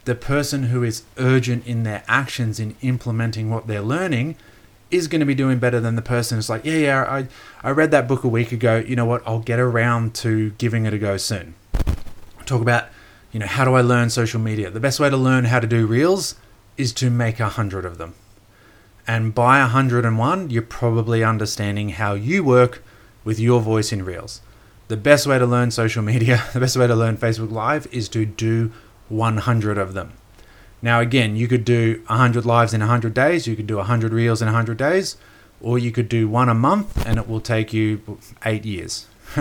The 0.05 0.13
person 0.13 0.63
who 0.63 0.83
is 0.83 1.01
urgent 1.17 1.65
in 1.65 1.81
their 1.81 2.03
actions 2.07 2.59
in 2.59 2.75
implementing 2.81 3.49
what 3.49 3.65
they're 3.65 3.81
learning 3.81 4.35
is 4.91 5.07
going 5.07 5.21
to 5.21 5.25
be 5.25 5.35
doing 5.35 5.57
better 5.57 5.79
than 5.79 5.95
the 5.95 6.03
person 6.03 6.37
who's 6.37 6.51
like, 6.51 6.65
yeah, 6.65 6.77
yeah, 6.77 7.03
I, 7.03 7.27
I 7.63 7.71
read 7.71 7.89
that 7.91 8.07
book 8.07 8.23
a 8.23 8.27
week 8.27 8.51
ago. 8.51 8.77
You 8.77 8.95
know 8.95 9.05
what? 9.05 9.23
I'll 9.25 9.39
get 9.39 9.59
around 9.59 10.13
to 10.15 10.51
giving 10.51 10.85
it 10.85 10.93
a 10.93 10.99
go 10.99 11.17
soon. 11.17 11.55
Talk 12.45 12.61
about, 12.61 12.89
you 13.37 13.41
know, 13.41 13.45
how 13.45 13.65
do 13.65 13.75
I 13.75 13.81
learn 13.81 14.09
social 14.09 14.39
media? 14.39 14.71
The 14.71 14.79
best 14.79 14.99
way 14.99 15.11
to 15.11 15.15
learn 15.15 15.45
how 15.45 15.59
to 15.59 15.67
do 15.67 15.85
reels 15.85 16.33
is 16.75 16.91
to 16.93 17.11
make 17.11 17.39
a 17.39 17.49
hundred 17.49 17.85
of 17.85 17.99
them. 17.99 18.15
And 19.05 19.35
by 19.35 19.59
101, 19.59 20.49
you're 20.49 20.63
probably 20.63 21.23
understanding 21.23 21.89
how 21.89 22.15
you 22.15 22.43
work 22.43 22.81
with 23.23 23.39
your 23.39 23.61
voice 23.61 23.91
in 23.91 24.03
Reels. 24.03 24.41
The 24.87 24.97
best 24.97 25.27
way 25.27 25.37
to 25.37 25.45
learn 25.45 25.69
social 25.69 26.01
media, 26.01 26.45
the 26.53 26.59
best 26.59 26.77
way 26.77 26.87
to 26.87 26.95
learn 26.95 27.15
Facebook 27.15 27.51
Live 27.51 27.85
is 27.91 28.09
to 28.09 28.25
do 28.25 28.71
100 29.09 29.77
of 29.77 29.93
them. 29.93 30.13
Now, 30.81 30.99
again, 30.99 31.35
you 31.35 31.47
could 31.47 31.63
do 31.63 32.01
100 32.07 32.43
lives 32.43 32.73
in 32.73 32.79
100 32.79 33.13
days, 33.13 33.45
you 33.45 33.55
could 33.55 33.67
do 33.67 33.77
100 33.77 34.13
Reels 34.13 34.41
in 34.41 34.47
100 34.47 34.79
days, 34.79 35.15
or 35.61 35.77
you 35.77 35.91
could 35.91 36.09
do 36.09 36.27
one 36.27 36.49
a 36.49 36.55
month 36.55 37.05
and 37.05 37.19
it 37.19 37.29
will 37.29 37.41
take 37.41 37.71
you 37.71 38.17
eight 38.43 38.65
years, 38.65 39.05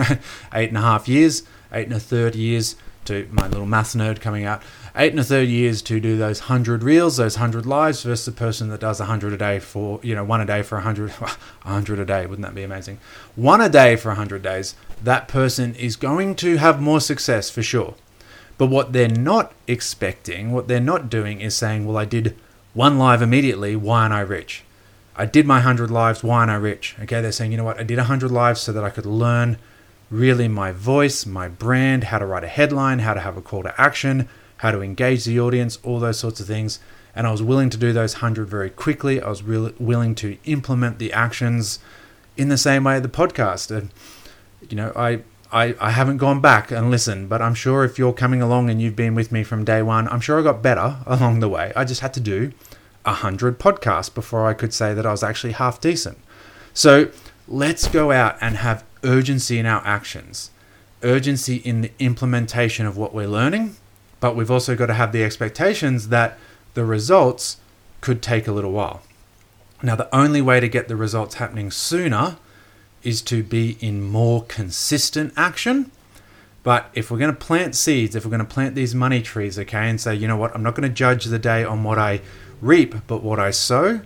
eight 0.53 0.69
and 0.69 0.77
a 0.77 0.81
half 0.81 1.07
years, 1.07 1.41
eight 1.73 1.87
and 1.87 1.95
a 1.95 1.99
third 1.99 2.35
years 2.35 2.75
to 3.07 3.27
my 3.31 3.47
little 3.47 3.65
math 3.65 3.93
nerd 3.93 4.21
coming 4.21 4.45
out 4.45 4.61
eight 4.95 5.11
and 5.11 5.19
a 5.19 5.23
third 5.23 5.47
years 5.47 5.81
to 5.83 5.99
do 5.99 6.17
those 6.17 6.41
100 6.41 6.83
reels, 6.83 7.17
those 7.17 7.35
100 7.35 7.65
lives, 7.65 8.03
versus 8.03 8.25
the 8.25 8.31
person 8.31 8.69
that 8.69 8.79
does 8.79 8.99
a 8.99 9.03
100 9.03 9.33
a 9.33 9.37
day 9.37 9.59
for, 9.59 9.99
you 10.03 10.15
know, 10.15 10.23
one 10.23 10.41
a 10.41 10.45
day 10.45 10.63
for 10.63 10.75
a 10.75 10.79
100, 10.79 11.11
a 11.21 11.23
100 11.23 11.99
a 11.99 12.05
day. 12.05 12.25
Wouldn't 12.25 12.45
that 12.45 12.55
be 12.55 12.63
amazing? 12.63 12.99
One 13.35 13.61
a 13.61 13.69
day 13.69 13.95
for 13.95 14.09
a 14.09 14.11
100 14.13 14.41
days. 14.41 14.75
That 15.03 15.27
person 15.27 15.75
is 15.75 15.95
going 15.95 16.35
to 16.37 16.57
have 16.57 16.81
more 16.81 16.99
success 16.99 17.49
for 17.49 17.61
sure. 17.61 17.95
But 18.57 18.67
what 18.67 18.93
they're 18.93 19.07
not 19.07 19.53
expecting, 19.67 20.51
what 20.51 20.67
they're 20.67 20.79
not 20.79 21.09
doing 21.09 21.41
is 21.41 21.55
saying, 21.55 21.85
well, 21.85 21.97
I 21.97 22.05
did 22.05 22.35
one 22.73 22.97
live 22.97 23.21
immediately. 23.21 23.75
Why 23.75 24.01
aren't 24.01 24.13
I 24.13 24.21
rich? 24.21 24.63
I 25.15 25.25
did 25.25 25.45
my 25.45 25.57
100 25.57 25.91
lives. 25.91 26.23
Why 26.23 26.39
aren't 26.39 26.51
I 26.51 26.55
rich? 26.55 26.95
Okay, 27.01 27.21
they're 27.21 27.31
saying, 27.31 27.51
you 27.51 27.57
know 27.57 27.63
what? 27.63 27.79
I 27.79 27.83
did 27.83 27.97
100 27.97 28.31
lives 28.31 28.61
so 28.61 28.71
that 28.71 28.83
I 28.83 28.89
could 28.89 29.05
learn 29.05 29.57
really 30.09 30.47
my 30.47 30.71
voice, 30.71 31.25
my 31.25 31.47
brand, 31.47 32.05
how 32.05 32.19
to 32.19 32.25
write 32.25 32.43
a 32.43 32.47
headline, 32.47 32.99
how 32.99 33.13
to 33.13 33.19
have 33.19 33.37
a 33.37 33.41
call 33.41 33.63
to 33.63 33.81
action, 33.81 34.29
how 34.57 34.71
to 34.71 34.81
engage 34.81 35.25
the 35.25 35.39
audience, 35.39 35.77
all 35.83 35.99
those 35.99 36.19
sorts 36.19 36.39
of 36.39 36.47
things. 36.47 36.79
And 37.15 37.25
I 37.25 37.31
was 37.31 37.41
willing 37.41 37.69
to 37.71 37.77
do 37.77 37.93
those 37.93 38.15
100 38.15 38.47
very 38.47 38.69
quickly. 38.69 39.21
I 39.21 39.29
was 39.29 39.43
really 39.43 39.73
willing 39.79 40.15
to 40.15 40.37
implement 40.45 40.99
the 40.99 41.11
actions 41.11 41.79
in 42.37 42.49
the 42.49 42.57
same 42.57 42.83
way 42.83 42.99
the 42.99 43.09
podcast. 43.09 43.75
And, 43.75 43.89
you 44.69 44.77
know, 44.77 44.93
I, 44.95 45.21
I, 45.51 45.75
I 45.79 45.91
haven't 45.91 46.17
gone 46.17 46.41
back 46.41 46.71
and 46.71 46.91
listened, 46.91 47.29
but 47.29 47.41
I'm 47.41 47.55
sure 47.55 47.83
if 47.83 47.97
you're 47.97 48.13
coming 48.13 48.41
along 48.41 48.69
and 48.69 48.81
you've 48.81 48.95
been 48.95 49.15
with 49.15 49.31
me 49.31 49.43
from 49.43 49.65
day 49.65 49.81
one, 49.81 50.07
I'm 50.09 50.21
sure 50.21 50.39
I 50.39 50.43
got 50.43 50.61
better 50.61 50.97
along 51.05 51.39
the 51.39 51.49
way. 51.49 51.73
I 51.75 51.83
just 51.83 52.01
had 52.01 52.13
to 52.15 52.19
do 52.19 52.51
100 53.03 53.59
podcasts 53.59 54.13
before 54.13 54.47
I 54.47 54.53
could 54.53 54.73
say 54.73 54.93
that 54.93 55.05
I 55.05 55.11
was 55.11 55.23
actually 55.23 55.53
half 55.53 55.81
decent. 55.81 56.19
So 56.73 57.09
let's 57.47 57.87
go 57.87 58.11
out 58.11 58.37
and 58.41 58.57
have 58.57 58.83
urgency 59.03 59.59
in 59.59 59.65
our 59.65 59.85
actions, 59.85 60.51
urgency 61.03 61.57
in 61.57 61.81
the 61.81 61.91
implementation 61.99 62.85
of 62.85 62.97
what 62.97 63.13
we're 63.13 63.27
learning 63.27 63.75
but 64.19 64.35
we've 64.35 64.51
also 64.51 64.75
got 64.75 64.87
to 64.87 64.93
have 64.93 65.11
the 65.11 65.23
expectations 65.23 66.09
that 66.09 66.37
the 66.73 66.85
results 66.85 67.57
could 68.01 68.21
take 68.21 68.47
a 68.47 68.51
little 68.51 68.71
while. 68.71 69.01
Now, 69.81 69.95
the 69.95 70.13
only 70.15 70.41
way 70.41 70.59
to 70.59 70.67
get 70.67 70.87
the 70.87 70.95
results 70.95 71.35
happening 71.35 71.69
sooner 71.71 72.37
is 73.03 73.21
to 73.23 73.43
be 73.43 73.77
in 73.79 74.03
more 74.03 74.43
consistent 74.45 75.33
action. 75.37 75.91
But 76.63 76.89
if 76.93 77.11
we're 77.11 77.19
going 77.19 77.33
to 77.33 77.39
plant 77.39 77.75
seeds, 77.75 78.15
if 78.15 78.25
we're 78.25 78.31
going 78.31 78.39
to 78.39 78.45
plant 78.45 78.75
these 78.75 78.95
money 78.95 79.21
trees, 79.21 79.57
okay, 79.59 79.89
and 79.89 80.01
say, 80.01 80.15
you 80.15 80.27
know 80.27 80.35
what, 80.35 80.53
I'm 80.55 80.63
not 80.63 80.75
going 80.75 80.89
to 80.89 80.93
judge 80.93 81.25
the 81.25 81.39
day 81.39 81.63
on 81.63 81.83
what 81.83 81.99
I 81.99 82.21
reap, 82.59 82.95
but 83.05 83.23
what 83.23 83.39
I 83.39 83.51
sow, 83.51 84.01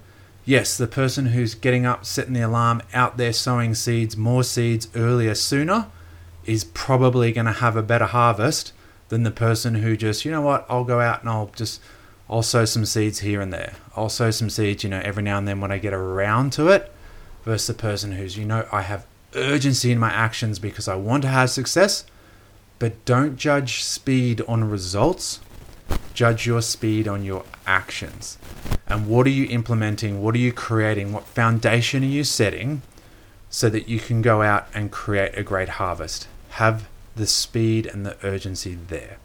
yes, 0.46 0.78
the 0.78 0.88
person 0.88 1.28
who's 1.28 1.56
getting 1.56 1.86
up, 1.86 2.06
setting 2.06 2.34
the 2.34 2.42
alarm, 2.42 2.82
out 2.94 3.18
there 3.18 3.34
sowing 3.34 3.76
seeds, 3.76 4.18
more 4.18 4.44
seeds 4.44 4.88
earlier, 4.96 5.36
sooner, 5.36 5.88
is 6.46 6.64
probably 6.64 7.32
going 7.32 7.46
to 7.46 7.52
have 7.52 7.76
a 7.76 7.84
better 7.84 8.06
harvest 8.06 8.74
than 9.10 9.24
the 9.24 9.32
person 9.32 9.76
who 9.76 9.96
just, 9.98 10.26
you 10.26 10.32
know 10.32 10.42
what, 10.42 10.66
I'll 10.70 10.84
go 10.84 11.00
out 11.00 11.22
and 11.22 11.30
I'll 11.30 11.52
just, 11.56 11.82
I'll 12.30 12.44
sow 12.44 12.66
some 12.66 12.86
seeds 12.86 13.20
here 13.20 13.42
and 13.42 13.52
there. 13.52 13.74
I'll 13.96 14.10
sow 14.10 14.32
some 14.32 14.50
seeds, 14.50 14.84
you 14.84 14.90
know, 14.90 15.02
every 15.04 15.24
now 15.24 15.38
and 15.38 15.48
then 15.48 15.60
when 15.60 15.72
I 15.72 15.78
get 15.78 15.94
around 15.94 16.54
to 16.54 16.70
it, 16.70 16.92
versus 17.44 17.68
the 17.68 17.74
person 17.74 18.14
who's, 18.14 18.38
you 18.38 18.46
know, 18.46 18.68
I 18.72 18.82
have 18.84 19.06
urgency 19.36 19.92
in 19.92 20.00
my 20.00 20.12
actions 20.12 20.60
because 20.60 20.88
I 20.88 20.96
want 20.96 21.24
to 21.24 21.30
have 21.30 21.50
success, 21.50 22.06
but 22.80 23.04
don't 23.06 23.36
judge 23.36 23.84
speed 23.84 24.42
on 24.48 24.70
results. 24.70 25.40
Judge 26.14 26.46
your 26.46 26.62
speed 26.62 27.08
on 27.08 27.24
your 27.24 27.44
actions. 27.66 28.38
And 28.88 29.08
what 29.08 29.26
are 29.28 29.32
you 29.32 29.46
implementing? 29.48 30.22
What 30.22 30.36
are 30.36 30.40
you 30.40 30.52
creating? 30.52 31.14
What 31.14 31.26
foundation 31.26 32.04
are 32.04 32.08
you 32.08 32.24
setting 32.24 32.82
so 33.50 33.70
that 33.70 33.88
you 33.88 34.00
can 34.00 34.22
go 34.22 34.42
out 34.42 34.68
and 34.74 34.92
create 34.92 35.38
a 35.38 35.44
great 35.44 35.70
harvest? 35.70 36.28
Have 36.52 36.88
the 37.16 37.28
speed 37.28 37.86
and 37.86 38.06
the 38.06 38.18
urgency 38.24 38.78
there. 38.88 39.18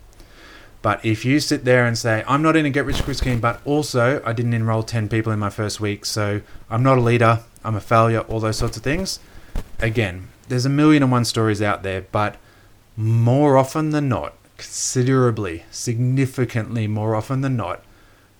But 0.82 1.04
if 1.04 1.24
you 1.24 1.40
sit 1.40 1.64
there 1.64 1.86
and 1.86 1.98
say, 1.98 2.22
I'm 2.28 2.42
not 2.42 2.56
in 2.56 2.66
a 2.66 2.70
get 2.70 2.84
rich 2.84 3.02
quick 3.02 3.16
scheme, 3.16 3.40
but 3.40 3.60
also 3.64 4.22
I 4.24 4.32
didn't 4.32 4.54
enroll 4.54 4.82
10 4.82 5.08
people 5.08 5.32
in 5.32 5.38
my 5.38 5.50
first 5.50 5.80
week, 5.80 6.04
so 6.04 6.42
I'm 6.70 6.82
not 6.82 6.98
a 6.98 7.00
leader, 7.00 7.40
I'm 7.64 7.74
a 7.74 7.80
failure, 7.80 8.20
all 8.20 8.40
those 8.40 8.58
sorts 8.58 8.76
of 8.76 8.82
things, 8.82 9.18
again, 9.80 10.28
there's 10.48 10.66
a 10.66 10.70
million 10.70 11.02
and 11.02 11.10
one 11.10 11.24
stories 11.24 11.60
out 11.60 11.82
there, 11.82 12.02
but 12.12 12.36
more 12.96 13.56
often 13.56 13.90
than 13.90 14.08
not, 14.08 14.34
considerably, 14.56 15.64
significantly 15.70 16.86
more 16.86 17.14
often 17.14 17.40
than 17.40 17.56
not, 17.56 17.82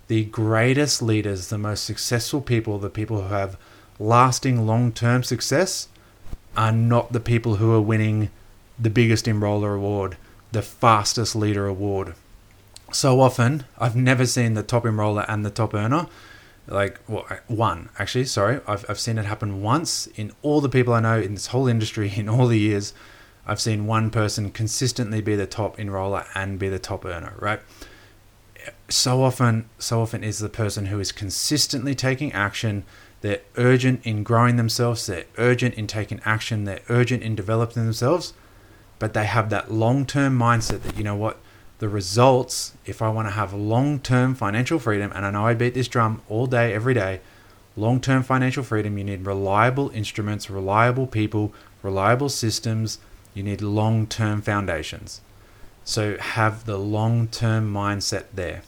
the 0.08 0.24
greatest 0.24 1.02
leaders, 1.02 1.48
the 1.48 1.58
most 1.58 1.84
successful 1.84 2.40
people, 2.40 2.78
the 2.78 2.90
people 2.90 3.22
who 3.22 3.34
have 3.34 3.56
lasting 3.98 4.66
long 4.66 4.92
term 4.92 5.22
success, 5.22 5.88
are 6.56 6.72
not 6.72 7.12
the 7.12 7.20
people 7.20 7.56
who 7.56 7.72
are 7.72 7.80
winning 7.80 8.30
the 8.78 8.90
biggest 8.90 9.26
enroller 9.26 9.74
award, 9.74 10.16
the 10.52 10.62
fastest 10.62 11.34
leader 11.36 11.66
award, 11.66 12.14
so 12.92 13.20
often 13.20 13.64
I've 13.78 13.96
never 13.96 14.26
seen 14.26 14.54
the 14.54 14.62
top 14.62 14.84
enroller 14.84 15.24
and 15.28 15.44
the 15.44 15.50
top 15.50 15.74
earner 15.74 16.06
like 16.68 16.98
well, 17.08 17.26
one 17.46 17.88
actually 17.98 18.24
sorry. 18.24 18.60
I've, 18.66 18.84
I've 18.88 18.98
seen 18.98 19.18
it 19.18 19.24
happen 19.24 19.62
once 19.62 20.06
in 20.08 20.32
all 20.42 20.60
the 20.60 20.68
people 20.68 20.94
i 20.94 21.00
know 21.00 21.18
in 21.18 21.34
this 21.34 21.48
whole 21.48 21.68
industry 21.68 22.12
in 22.16 22.28
all 22.28 22.46
the 22.46 22.58
years 22.58 22.92
i've 23.46 23.60
seen 23.60 23.86
one 23.86 24.10
person 24.10 24.50
consistently 24.50 25.20
be 25.20 25.36
the 25.36 25.46
top 25.46 25.76
enroller 25.76 26.26
and 26.34 26.58
be 26.58 26.68
the 26.68 26.78
top 26.78 27.04
earner 27.04 27.34
right? 27.38 27.60
So 28.88 29.22
often 29.22 29.68
so 29.78 30.00
often 30.00 30.24
is 30.24 30.38
the 30.38 30.48
person 30.48 30.86
who 30.86 30.98
is 30.98 31.12
consistently 31.12 31.94
taking 31.94 32.32
action 32.32 32.84
they're 33.20 33.40
urgent 33.56 34.04
in 34.04 34.22
growing 34.22 34.56
themselves 34.56 35.06
they're 35.06 35.24
urgent 35.38 35.74
in 35.74 35.86
taking 35.86 36.20
action 36.24 36.64
they're 36.64 36.80
urgent 36.88 37.22
in 37.22 37.34
developing 37.34 37.84
themselves 37.84 38.32
but 38.98 39.12
they 39.12 39.26
have 39.26 39.50
that 39.50 39.70
long-term 39.70 40.36
mindset 40.38 40.82
that 40.82 40.96
you 40.96 41.04
know 41.04 41.14
what 41.14 41.38
the 41.78 41.88
results, 41.88 42.72
if 42.86 43.02
I 43.02 43.10
want 43.10 43.28
to 43.28 43.32
have 43.32 43.52
long 43.52 44.00
term 44.00 44.34
financial 44.34 44.78
freedom, 44.78 45.12
and 45.14 45.26
I 45.26 45.30
know 45.30 45.46
I 45.46 45.54
beat 45.54 45.74
this 45.74 45.88
drum 45.88 46.22
all 46.28 46.46
day, 46.46 46.72
every 46.72 46.94
day, 46.94 47.20
long 47.76 48.00
term 48.00 48.22
financial 48.22 48.64
freedom, 48.64 48.96
you 48.96 49.04
need 49.04 49.26
reliable 49.26 49.90
instruments, 49.90 50.48
reliable 50.48 51.06
people, 51.06 51.52
reliable 51.82 52.28
systems, 52.28 52.98
you 53.36 53.42
need 53.42 53.60
long 53.60 54.06
term 54.06 54.42
foundations. 54.42 55.20
So 55.84 56.16
have 56.18 56.64
the 56.64 56.78
long 56.78 57.28
term 57.28 57.72
mindset 57.72 58.24
there. 58.34 58.62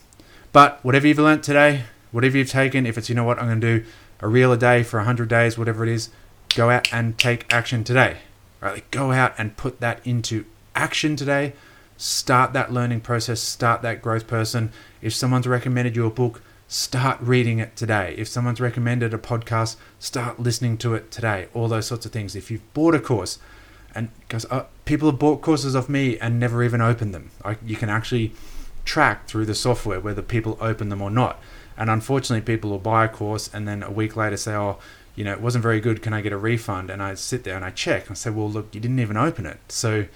But 0.52 0.84
whatever 0.84 1.08
you've 1.08 1.18
learned 1.18 1.42
today, 1.42 1.84
whatever 2.12 2.38
you've 2.38 2.50
taken, 2.50 2.86
if 2.86 2.96
it's, 2.96 3.08
you 3.08 3.14
know 3.14 3.24
what, 3.24 3.38
I'm 3.38 3.46
going 3.46 3.60
to 3.60 3.80
do 3.80 3.86
a 4.20 4.28
reel 4.28 4.52
a 4.52 4.56
day 4.56 4.82
for 4.82 4.98
100 4.98 5.28
days, 5.28 5.58
whatever 5.58 5.82
it 5.82 5.90
is, 5.90 6.10
go 6.54 6.70
out 6.70 6.92
and 6.92 7.18
take 7.18 7.52
action 7.52 7.82
today. 7.82 8.18
Right? 8.60 8.74
Like 8.74 8.90
go 8.90 9.10
out 9.12 9.34
and 9.38 9.56
put 9.56 9.80
that 9.80 10.06
into 10.06 10.44
action 10.76 11.16
today 11.16 11.54
start 11.98 12.52
that 12.52 12.72
learning 12.72 13.00
process, 13.00 13.40
start 13.40 13.82
that 13.82 14.00
growth 14.00 14.26
person. 14.26 14.72
If 15.02 15.12
someone's 15.14 15.46
recommended 15.46 15.96
you 15.96 16.06
a 16.06 16.10
book, 16.10 16.40
start 16.68 17.18
reading 17.20 17.58
it 17.58 17.76
today. 17.76 18.14
If 18.16 18.28
someone's 18.28 18.60
recommended 18.60 19.12
a 19.12 19.18
podcast, 19.18 19.76
start 19.98 20.38
listening 20.38 20.78
to 20.78 20.94
it 20.94 21.10
today. 21.10 21.48
All 21.52 21.68
those 21.68 21.86
sorts 21.86 22.06
of 22.06 22.12
things. 22.12 22.36
If 22.36 22.50
you've 22.50 22.72
bought 22.72 22.94
a 22.94 23.00
course, 23.00 23.38
and 23.98 24.44
uh, 24.50 24.64
people 24.84 25.10
have 25.10 25.18
bought 25.18 25.40
courses 25.40 25.74
off 25.74 25.88
me 25.88 26.18
and 26.18 26.38
never 26.38 26.62
even 26.62 26.80
opened 26.80 27.12
them, 27.14 27.30
I, 27.44 27.56
you 27.64 27.76
can 27.76 27.88
actually 27.88 28.32
track 28.84 29.26
through 29.26 29.46
the 29.46 29.54
software 29.54 30.00
whether 30.00 30.22
people 30.22 30.56
open 30.60 30.88
them 30.88 31.02
or 31.02 31.10
not. 31.10 31.40
And 31.76 31.90
unfortunately, 31.90 32.44
people 32.44 32.70
will 32.70 32.78
buy 32.78 33.04
a 33.04 33.08
course 33.08 33.50
and 33.52 33.68
then 33.68 33.82
a 33.82 33.90
week 33.90 34.16
later 34.16 34.36
say, 34.36 34.54
"Oh, 34.54 34.78
you 35.14 35.24
know, 35.24 35.32
it 35.32 35.40
wasn't 35.40 35.62
very 35.62 35.80
good. 35.80 36.02
Can 36.02 36.12
I 36.12 36.20
get 36.20 36.32
a 36.32 36.38
refund?" 36.38 36.90
And 36.90 37.02
I 37.02 37.14
sit 37.14 37.44
there 37.44 37.56
and 37.56 37.64
I 37.64 37.70
check 37.70 38.08
and 38.08 38.16
say, 38.16 38.30
"Well, 38.30 38.50
look, 38.50 38.74
you 38.74 38.80
didn't 38.80 38.98
even 39.00 39.16
open 39.16 39.46
it." 39.46 39.58
So 39.68 40.06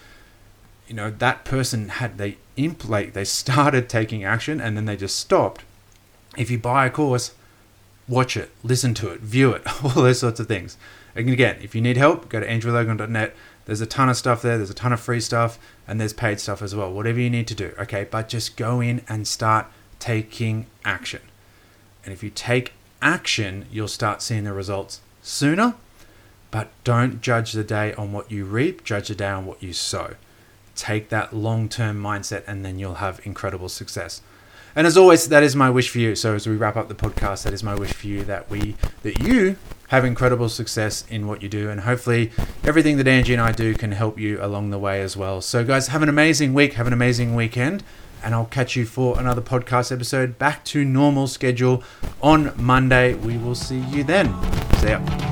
you 0.93 0.97
know 0.97 1.11
that 1.11 1.45
person 1.45 1.89
had 1.89 2.19
they 2.19 2.37
imp 2.57 2.89
like 2.89 3.15
they 3.15 3.25
started 3.43 3.89
taking 3.89 4.25
action 4.25 4.61
and 4.61 4.77
then 4.77 4.85
they 4.85 4.97
just 4.97 5.18
stopped 5.18 5.62
if 6.37 6.51
you 6.51 6.59
buy 6.59 6.87
a 6.87 6.90
course 6.90 7.35
watch 8.09 8.37
it 8.37 8.51
listen 8.62 8.92
to 8.92 9.09
it 9.09 9.21
view 9.21 9.53
it 9.53 9.62
all 9.85 10.03
those 10.03 10.18
sorts 10.18 10.38
of 10.38 10.47
things 10.47 10.77
and 11.14 11.31
again 11.31 11.57
if 11.62 11.75
you 11.75 11.81
need 11.81 11.97
help 11.97 12.29
go 12.29 12.40
to 12.40 12.47
andrewlogan.net 12.47 13.35
there's 13.64 13.81
a 13.81 13.87
ton 13.87 14.09
of 14.09 14.16
stuff 14.16 14.42
there 14.42 14.57
there's 14.57 14.70
a 14.70 14.75
ton 14.75 14.92
of 14.92 15.01
free 15.01 15.20
stuff 15.20 15.59
and 15.87 16.01
there's 16.01 16.12
paid 16.12 16.40
stuff 16.40 16.62
as 16.62 16.75
well. 16.75 16.92
Whatever 16.92 17.20
you 17.20 17.31
need 17.31 17.46
to 17.48 17.55
do 17.55 17.75
okay? 17.79 18.07
But 18.11 18.29
just 18.29 18.57
go 18.57 18.81
in 18.81 19.03
and 19.09 19.27
start 19.27 19.66
taking 19.98 20.66
action. 20.85 21.22
And 22.05 22.12
if 22.12 22.22
you 22.22 22.31
take 22.31 22.72
action 23.01 23.66
you'll 23.70 23.88
start 23.88 24.22
seeing 24.22 24.44
the 24.44 24.53
results 24.53 25.01
sooner. 25.22 25.75
But 26.51 26.70
don't 26.85 27.22
judge 27.22 27.53
the 27.53 27.64
day 27.64 27.94
on 27.94 28.12
what 28.12 28.31
you 28.31 28.44
reap 28.44 28.85
judge 28.85 29.09
the 29.09 29.14
day 29.14 29.29
on 29.29 29.46
what 29.46 29.62
you 29.62 29.72
sow. 29.72 30.16
Take 30.75 31.11
that 31.11 31.35
long 31.35 31.68
term 31.68 32.03
mindset, 32.03 32.44
and 32.46 32.64
then 32.64 32.79
you'll 32.79 32.94
have 32.94 33.20
incredible 33.25 33.68
success. 33.68 34.22
And 34.75 34.87
as 34.87 34.97
always, 34.97 35.29
that 35.29 35.43
is 35.43 35.55
my 35.55 35.71
wish 35.71 35.91
for 35.91 35.99
you. 35.99 36.15
So 36.15 36.35
as 36.35 36.47
we 36.47 36.57
wrap 36.57 36.77
up 36.77 36.89
the 36.89 36.95
podcast, 36.95 37.45
that 37.45 37.53
is 37.53 37.63
my 37.63 37.75
wish 37.75 37.93
for 37.93 38.07
you 38.07 38.25
that 38.25 38.49
we 38.51 38.75
that 39.03 39.21
you 39.21 39.57
have 39.89 40.05
incredible 40.07 40.49
success 40.49 41.05
in 41.11 41.27
what 41.27 41.43
you 41.43 41.49
do, 41.49 41.69
and 41.69 41.83
hopefully 41.83 42.33
everything 42.65 42.97
that 42.97 43.07
Angie 43.07 43.35
and 43.35 43.43
I 43.43 43.53
do 43.53 43.75
can 43.75 43.93
help 43.93 44.19
you 44.19 44.43
along 44.43 44.71
the 44.71 44.79
way 44.79 45.03
as 45.03 45.17
well. 45.17 45.43
So 45.43 45.65
guys, 45.65 45.89
have 45.89 46.03
an 46.03 46.09
amazing 46.09 46.55
week, 46.55 46.75
have 46.75 46.87
an 46.87 46.95
amazing 46.95 47.35
weekend, 47.35 47.85
and 48.25 48.35
I'll 48.35 48.47
catch 48.47 48.75
you 48.75 48.87
for 48.87 49.21
another 49.21 49.43
podcast 49.43 49.93
episode 49.93 50.39
back 50.39 50.65
to 50.67 50.85
normal 50.85 51.27
schedule 51.27 51.83
on 52.23 52.55
Monday. 52.57 53.13
We 53.13 53.37
will 53.37 53.55
see 53.55 53.81
you 53.81 54.05
then. 54.05 54.35
See 54.79 54.89
ya. 54.89 55.32